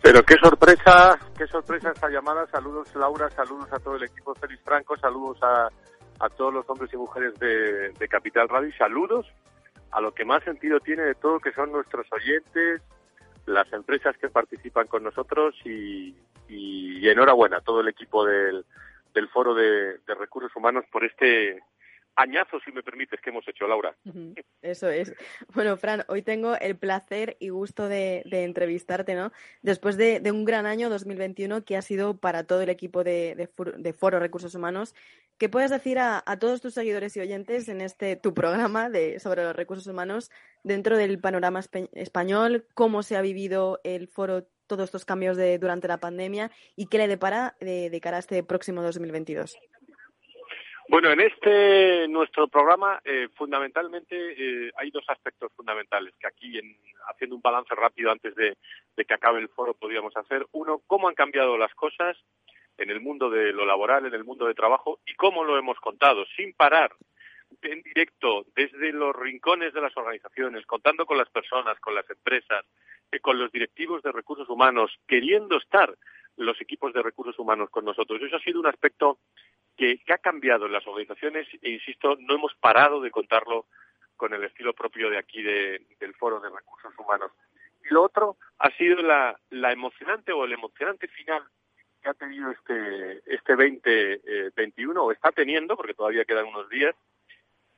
[0.03, 2.47] Pero qué sorpresa, qué sorpresa esta llamada.
[2.47, 5.69] Saludos, Laura, saludos a todo el equipo Félix Franco, saludos a,
[6.21, 9.27] a todos los hombres y mujeres de, de Capital Radio y saludos
[9.91, 12.81] a lo que más sentido tiene de todo, que son nuestros oyentes,
[13.45, 16.17] las empresas que participan con nosotros y,
[16.49, 18.65] y enhorabuena a todo el equipo del,
[19.15, 21.63] del Foro de, de Recursos Humanos por este
[22.17, 23.97] añazo, si me permites, que hemos hecho, Laura.
[24.63, 25.15] Eso es.
[25.53, 29.33] Bueno, Fran, hoy tengo el placer y gusto de, entrevistarte, ¿no?
[29.63, 33.49] Después de, un gran año 2021 que ha sido para todo el equipo de,
[33.97, 34.95] Foro Recursos Humanos.
[35.39, 39.43] ¿Qué puedes decir a, todos tus seguidores y oyentes en este tu programa de, sobre
[39.43, 40.31] los recursos humanos
[40.63, 41.61] dentro del panorama
[41.93, 42.67] español?
[42.75, 46.99] ¿Cómo se ha vivido el foro todos estos cambios de, durante la pandemia y qué
[46.99, 49.57] le depara de, de cara a este próximo 2022?
[50.87, 56.77] Bueno, en este nuestro programa eh, fundamentalmente eh, hay dos aspectos fundamentales que aquí, en,
[57.09, 58.55] haciendo un balance rápido antes de,
[58.97, 60.47] que acabe el foro, podríamos hacer.
[60.53, 62.19] Uno, cómo han cambiado las cosas
[62.77, 65.79] en el mundo de lo laboral, en el mundo de trabajo y cómo lo hemos
[65.81, 66.93] contado, sin parar,
[67.63, 72.65] en directo, desde los rincones de las organizaciones, contando con las personas, con las empresas,
[73.11, 75.95] eh, con los directivos de recursos humanos, queriendo estar
[76.37, 78.21] los equipos de recursos humanos con nosotros.
[78.23, 79.19] Eso ha sido un aspecto
[79.77, 83.67] que, ha cambiado en las organizaciones e, insisto, no hemos parado de contarlo
[84.17, 87.33] con el estilo propio de aquí del Foro de Recursos Humanos.
[87.85, 91.43] Y lo otro ha sido la, emocionante o el emocionante final
[92.01, 96.95] que ha tenido este, este 2021, eh, o está teniendo, porque todavía quedan unos días,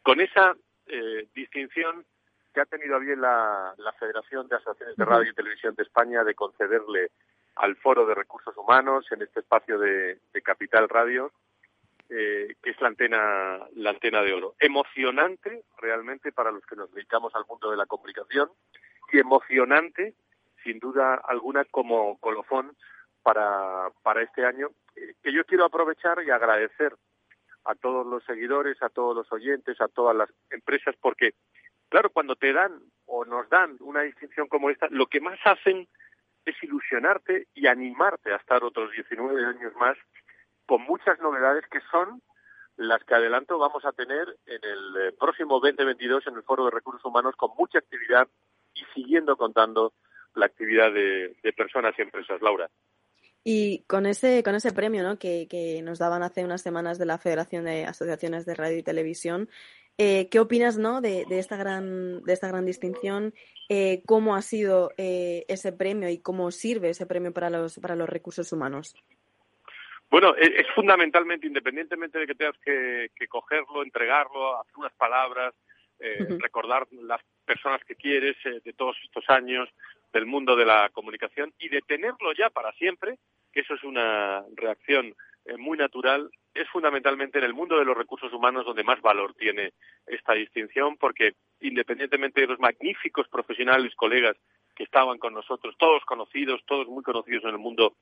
[0.06, 0.54] con esa
[0.86, 2.06] eh, distinción
[2.54, 6.22] que ha tenido a bien la, Federación de Asociaciones de Radio y Televisión de España
[6.22, 7.10] de concederle
[7.56, 11.32] al Foro de Recursos Humanos en este espacio de Capital Radio
[12.08, 14.54] eh, que es la antena, la antena de oro.
[14.60, 18.48] Emocionante realmente para los que nos dedicamos al mundo de la comunicación
[19.12, 20.14] y emocionante,
[20.62, 22.76] sin duda alguna, como colofón
[23.24, 26.94] para, para este año, eh, que yo quiero aprovechar y agradecer
[27.66, 31.34] a todos los seguidores, a todos los oyentes, a todas las empresas, porque,
[31.88, 35.88] claro, cuando te dan o nos dan una distinción como esta, lo que más hacen
[36.44, 39.96] es ilusionarte y animarte a estar otros 19 años más
[40.64, 42.22] con muchas novedades que son
[42.76, 46.70] las que adelanto vamos a tener en el eh, próximo 2022 en el Foro de
[46.70, 48.28] Recursos Humanos con mucha actividad
[48.74, 49.92] y siguiendo contando
[50.34, 52.42] la actividad de, personas y empresas.
[52.42, 52.68] Laura.
[53.48, 55.20] Y con ese, con ese premio ¿no?
[55.20, 58.82] que, que, nos daban hace unas semanas de la Federación de Asociaciones de Radio y
[58.82, 59.48] Televisión,
[59.98, 61.00] eh, ¿qué opinas ¿no?
[61.00, 63.34] de, de, esta gran, de esta gran distinción?
[63.68, 68.08] Eh, ¿Cómo ha sido ese premio y cómo sirve ese premio para los, para los
[68.08, 68.96] recursos humanos?
[70.10, 75.54] Bueno, e-, es, fundamentalmente, independientemente de que tengas que, cogerlo, entregarlo, hacer unas palabras,
[75.98, 79.68] eh, recordar las personas que quieres eh, de todos estos años
[80.16, 83.18] del mundo de la comunicación y de tenerlo ya para siempre,
[83.52, 85.14] que eso es una reacción
[85.44, 89.34] eh, muy natural, es fundamentalmente en el mundo de los recursos humanos donde más valor
[89.34, 89.74] tiene
[90.06, 94.36] esta distinción, porque independientemente de los magníficos profesionales, colegas
[94.74, 97.96] que estaban con nosotros, todos conocidos, todos muy conocidos en el mundo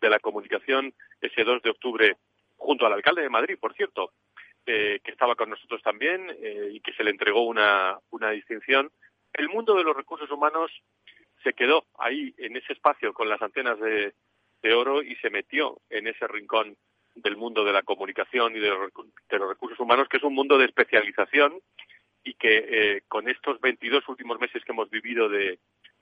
[0.00, 2.16] de la comunicación, ese 2 de octubre,
[2.56, 4.12] junto al alcalde de Madrid, por cierto,
[4.64, 8.90] eh, que estaba con nosotros también eh, y que se le entregó una, una distinción.
[9.34, 10.70] El mundo de los recursos humanos
[11.48, 14.12] se quedó ahí, en ese espacio, con las antenas de,
[14.74, 16.76] oro y se metió en ese rincón
[17.14, 20.66] del mundo de la comunicación y de los, recursos humanos, que es un mundo de
[20.66, 21.58] especialización
[22.22, 25.58] y que eh, con estos 22 últimos meses que hemos vivido de,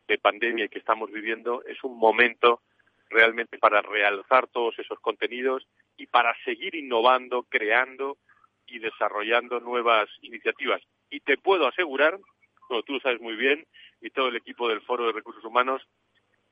[0.09, 2.63] de pandemia y que estamos viviendo es un momento
[3.09, 5.65] realmente para realzar todos esos contenidos
[5.97, 8.19] y para seguir innovando, creando
[8.67, 10.83] y desarrollando nuevas iniciativas.
[11.09, 12.19] Y te puedo asegurar,
[12.67, 13.65] como tú lo sabes muy bien,
[14.07, 15.83] y todo el equipo del Foro de Recursos Humanos,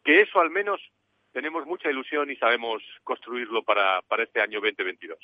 [0.05, 0.81] que eso al menos
[1.33, 5.19] tenemos mucha ilusión y sabemos construirlo para, para este año 2022.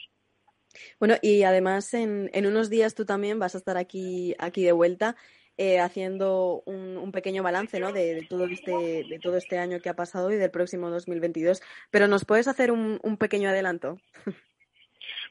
[0.99, 4.73] Bueno, y además en, en unos días tú también vas a estar aquí, aquí de
[4.73, 5.17] vuelta.
[5.63, 7.93] Eh, haciendo un, pequeño balance ¿no?
[7.93, 11.61] de, todo este, de todo este año que ha pasado y del próximo 2022.
[11.91, 13.99] Pero ¿nos puedes hacer un, pequeño adelanto?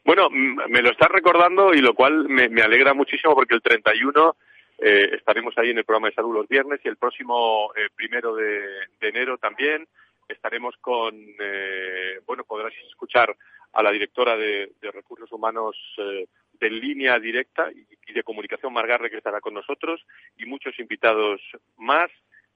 [0.05, 4.35] Bueno, me lo estás recordando y lo cual me, alegra muchísimo porque el 31
[4.81, 8.35] eh, estaremos ahí en el programa de salud los viernes y el próximo eh, primero
[8.35, 9.87] de, enero también
[10.27, 13.35] estaremos con, eh, bueno, podrás escuchar
[13.73, 19.41] a la directora de, Recursos Humanos de línea directa y de comunicación Margarre que estará
[19.41, 20.05] con nosotros
[20.37, 21.41] y muchos invitados
[21.77, 22.09] más.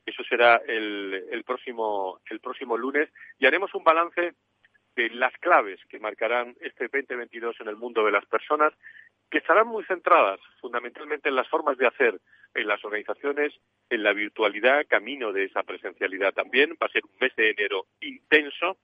[0.05, 3.09] Eso será el, el próximo el próximo lunes
[3.39, 4.34] y haremos un balance
[4.95, 8.74] de las claves que marcarán este 2022 en el mundo de las personas,
[9.34, 12.21] que estarán muy centradas fundamentalmente en las formas de hacer
[12.53, 13.51] en las organizaciones,
[13.89, 16.77] en la virtualidad, camino de esa presencialidad también.
[16.79, 18.77] Va a ser un mes de enero intenso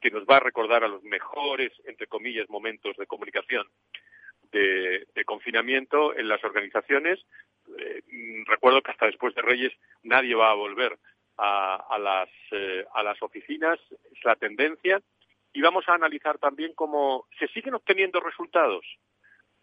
[0.00, 3.66] que nos va a recordar a los mejores, entre comillas, momentos de comunicación
[4.52, 7.18] de, confinamiento en las organizaciones.
[7.76, 8.00] Eh,
[8.46, 9.72] recuerdo que hasta después de Reyes
[10.04, 10.96] nadie va a volver
[11.36, 15.02] a, las, eh, a las oficinas, es la tendencia
[15.52, 18.86] y vamos a analizar también cómo se siguen obteniendo resultados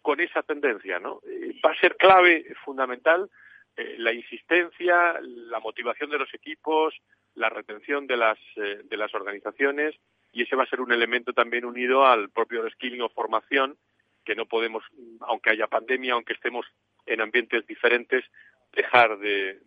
[0.04, 1.22] con esa tendencia, ¿no?
[1.26, 3.30] Eh, va a ser clave, fundamental,
[3.74, 6.94] eh, la insistencia, la motivación de los equipos,
[7.34, 9.94] la retención de las, eh, de las organizaciones
[10.30, 13.78] y ese va a ser un elemento también unido al propio skilling o formación
[14.26, 14.84] que no podemos,
[15.20, 16.66] aunque haya pandemia, aunque estemos
[17.06, 18.26] en ambientes diferentes,
[18.74, 19.58] dejar de,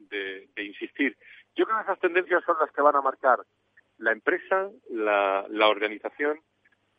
[0.55, 1.17] de insistir.
[1.55, 3.39] Yo creo que esas tendencias son las que van a marcar
[3.97, 6.39] la empresa, la, la organización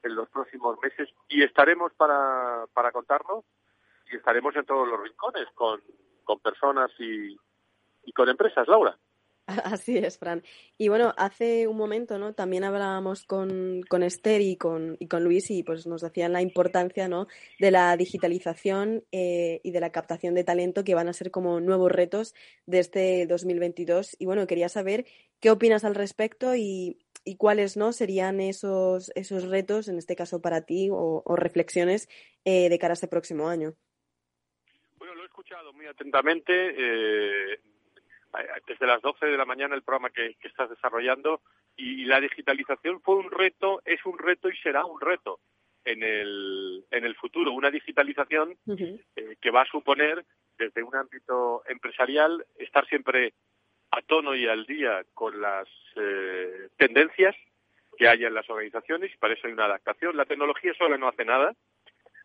[0.02, 3.44] en los próximos meses y estaremos para, para contarnos
[4.10, 5.80] y estaremos en todos los rincones con,
[6.24, 7.36] con personas y,
[8.04, 8.96] y con empresas, Laura.
[9.64, 10.42] Así es, Fran.
[10.76, 12.34] Y bueno, hace un momento, ¿no?
[12.34, 16.42] También hablábamos con, con Esther y con, y con Luis y pues nos decían la
[16.42, 17.28] importancia, ¿no?
[17.58, 21.60] De la digitalización eh, y de la captación de talento que van a ser como
[21.60, 22.34] nuevos retos
[22.66, 24.16] de este 2022.
[24.18, 25.06] Y bueno, quería saber
[25.40, 26.98] qué opinas al respecto y,
[27.28, 27.92] y cuáles, ¿no?
[27.92, 32.08] Serían esos, esos retos, en este caso para ti, o, reflexiones
[32.44, 33.74] eh, de cara a este próximo año.
[34.96, 36.52] Bueno, lo he escuchado muy atentamente.
[36.52, 37.58] Eh
[38.66, 41.40] desde las 12 de la mañana el programa que, estás desarrollando
[41.76, 45.40] y la digitalización fue un reto, es un reto y será un reto
[45.84, 47.52] en el, en el futuro.
[47.52, 50.24] Una digitalización eh, que va a suponer,
[50.58, 53.32] desde un ámbito empresarial, estar siempre
[53.90, 57.34] a tono y al día con las eh, tendencias
[57.96, 60.16] que haya en las organizaciones y para eso hay una adaptación.
[60.16, 61.54] La tecnología sola no hace nada.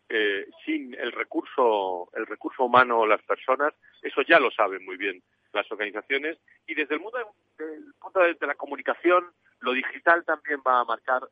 [0.08, 4.98] Eh, sin el recurso, el recurso humano o las personas, eso ya lo saben muy
[4.98, 5.22] bien
[5.54, 6.36] las organizaciones
[6.66, 7.18] y desde el mundo
[7.56, 9.24] del punto de, la comunicación
[9.60, 11.22] lo digital también va a marcar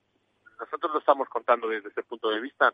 [0.58, 2.72] nosotros lo estamos contando desde ese punto de vista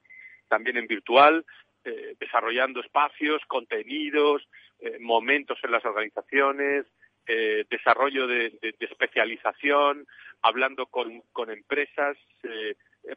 [0.48, 1.44] también en virtual
[1.84, 4.46] eh, desarrollando espacios contenidos
[4.80, 6.86] eh, momentos en las organizaciones
[7.28, 10.06] eh, desarrollo de, especialización
[10.42, 12.16] hablando con, con empresas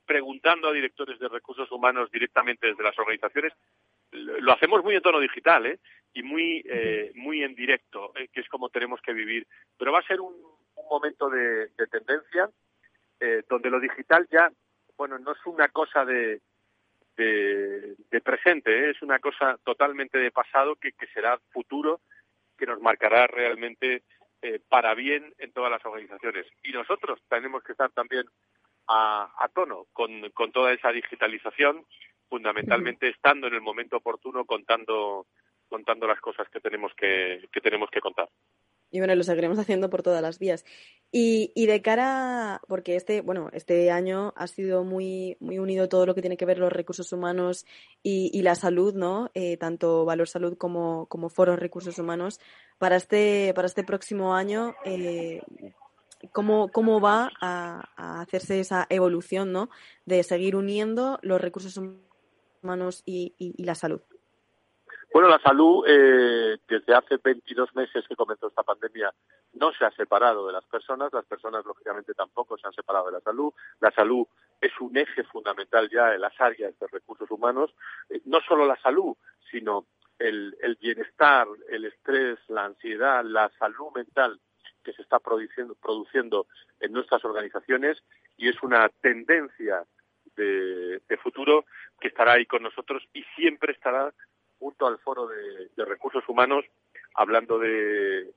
[0.05, 3.53] preguntando a directores de recursos humanos directamente desde las organizaciones
[4.12, 5.80] lo hacemos muy en tono digital, ¿eh?
[6.14, 8.28] Y muy, eh, muy en directo, ¿eh?
[8.34, 9.47] que es como tenemos que vivir.
[9.78, 10.36] Pero va a ser un,
[10.89, 12.49] momento de, tendencia
[13.20, 14.51] eh, donde lo digital ya,
[14.97, 16.41] bueno, no es una cosa de,
[17.16, 18.89] de, presente, ¿eh?
[18.89, 22.01] es una cosa totalmente de pasado que, que será futuro,
[22.62, 24.03] que nos marcará realmente
[24.70, 26.45] para bien en todas las organizaciones.
[26.64, 28.24] Y nosotros tenemos que estar también
[28.88, 31.86] a, a tono con, con toda esa digitalización
[32.30, 35.26] fundamentalmente estando en el momento oportuno contando
[35.68, 38.28] contando las cosas que tenemos que, que tenemos que contar.
[38.91, 40.65] Y bueno, lo seguiremos haciendo por todas las vías.
[41.11, 46.05] Y, y de cara, porque este, bueno, este año ha sido muy, muy unido todo
[46.05, 47.65] lo que tiene que ver los recursos humanos
[48.03, 49.31] y, y la salud, ¿no?
[49.33, 52.39] Eh, tanto Valor Salud como, como Recursos Humanos.
[52.77, 55.41] Para este, para este próximo año, eh,
[56.31, 59.69] ¿cómo, ¿cómo va a, a hacerse esa evolución, ¿no?
[60.05, 62.11] De seguir uniendo los recursos humanos
[62.63, 63.33] humanos y,
[63.63, 64.01] la salud?
[65.14, 69.14] Bueno, la salud, eh, desde hace 22 meses que comenzó esta pandemia,
[69.53, 71.12] no se ha separado de las personas.
[71.12, 73.53] Las personas, lógicamente, tampoco se han separado de la salud.
[73.82, 74.26] La salud
[74.62, 77.72] es un eje fundamental ya en las áreas de recursos humanos.
[78.09, 79.16] Eh, no solo la salud,
[79.51, 79.86] sino
[80.18, 84.39] el, bienestar, el estrés, la ansiedad, la salud mental
[84.84, 86.47] que se está produciendo, produciendo
[86.80, 88.01] en nuestras organizaciones
[88.38, 89.84] y es una tendencia
[90.36, 91.66] de, futuro
[91.99, 94.12] que estará ahí con nosotros y siempre estará
[94.62, 96.64] junto al foro de, recursos humanos
[97.16, 98.32] hablando de,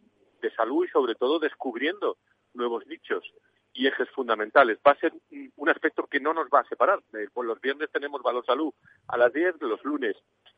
[0.56, 2.18] salud y sobre todo descubriendo
[2.52, 3.24] nuevos nichos
[3.72, 4.78] y ejes fundamentales.
[4.86, 5.12] Va a ser
[5.56, 7.00] un aspecto que no nos va a separar.
[7.14, 8.72] Eh, por los viernes tenemos Valor Salud
[9.08, 10.16] a las 10, los lunes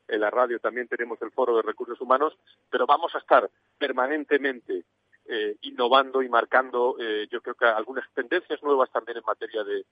[0.09, 2.37] en la radio también tenemos el foro de recursos humanos,
[2.71, 3.49] pero vamos a estar
[3.79, 4.85] permanentemente
[5.25, 9.85] eh, innovando y marcando, eh, yo creo que algunas tendencias nuevas también en materia de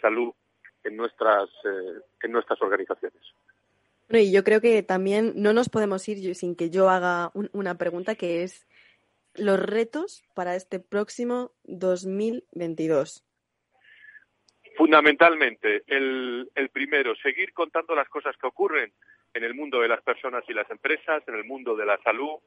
[0.00, 0.32] salud
[0.84, 3.22] en nuestras, eh, en nuestras organizaciones.
[4.08, 7.76] Bueno, y yo creo que también no nos podemos ir sin que yo haga una
[7.76, 8.66] pregunta que es
[9.34, 13.24] los retos para este próximo 2022.
[14.76, 18.92] Fundamentalmente, el, el primero, seguir contando las cosas que ocurren
[19.34, 22.38] en el mundo de las personas y las empresas, en el mundo de la salud.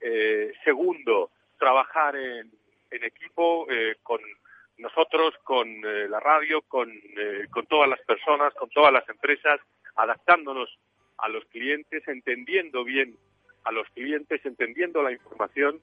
[0.00, 2.50] Eh, segundo, trabajar en,
[2.90, 4.20] equipo eh, con
[4.78, 9.60] nosotros con eh, la radio, eh, con todas las personas, con todas las empresas,
[9.94, 10.68] adaptándonos
[11.22, 13.16] a los clientes, entendiendo bien
[13.64, 15.80] a los clientes, entendiendo la información.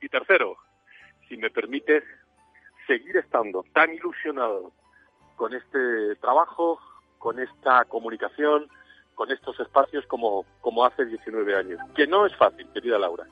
[0.00, 0.56] Y tercero,
[1.28, 2.04] si me permites,
[2.86, 4.72] seguir estando tan ilusionado
[5.36, 6.78] con este trabajo,
[7.18, 8.68] con esta comunicación,
[9.14, 11.80] con estos espacios como, como hace 19 años.
[11.96, 13.26] Que no es fácil, querida Laura.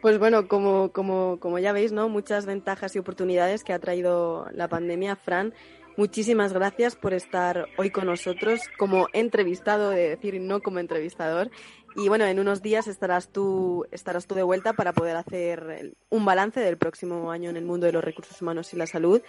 [0.00, 2.08] Pues bueno, como, como, como ya veis, ¿no?
[2.08, 5.14] Muchas ventajas y oportunidades que ha traído la pandemia.
[5.14, 5.52] Fran,
[6.00, 11.50] muchísimas gracias por estar hoy con nosotros como entrevistado, de decir no como entrevistador.
[11.94, 16.24] Y bueno, en unos días estarás tú, estarás tú de vuelta para poder hacer un
[16.24, 19.20] balance del próximo año en el mundo de los recursos humanos y la salud.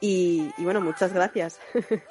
[0.00, 1.60] Y, y bueno, muchas gracias.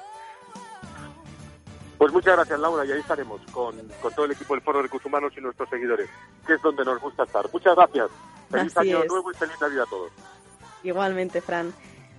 [1.98, 4.84] Pues muchas gracias, Laura, y ahí estaremos con, con, todo el equipo del Foro de
[4.84, 6.08] Recursos Humanos y nuestros seguidores,
[6.46, 7.52] que es donde nos gusta estar.
[7.52, 8.12] Muchas gracias.
[8.52, 10.12] Feliz año nuevo y feliz Navidad a todos.
[10.84, 11.74] Igualmente, Fran.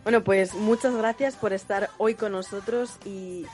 [0.09, 3.45] Bueno, pues muchas gracias por estar hoy con nosotros y,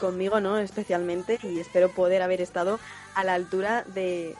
[0.00, 0.56] conmigo, ¿no?
[0.56, 2.80] Especialmente, y espero poder haber estado
[3.14, 4.34] a la altura de,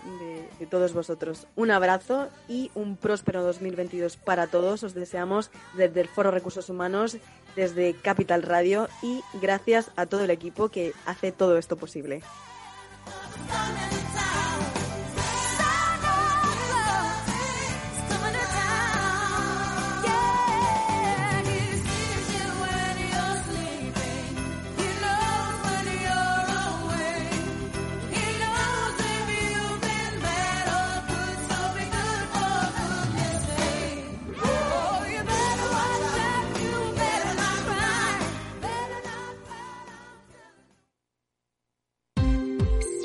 [0.71, 1.47] todos vosotros.
[1.57, 4.83] Un abrazo y un próspero 2022 para todos.
[4.83, 7.19] Os deseamos desde el Foro Recursos Humanos,
[7.55, 12.23] desde Capital Radio y gracias a todo el equipo que hace todo esto posible.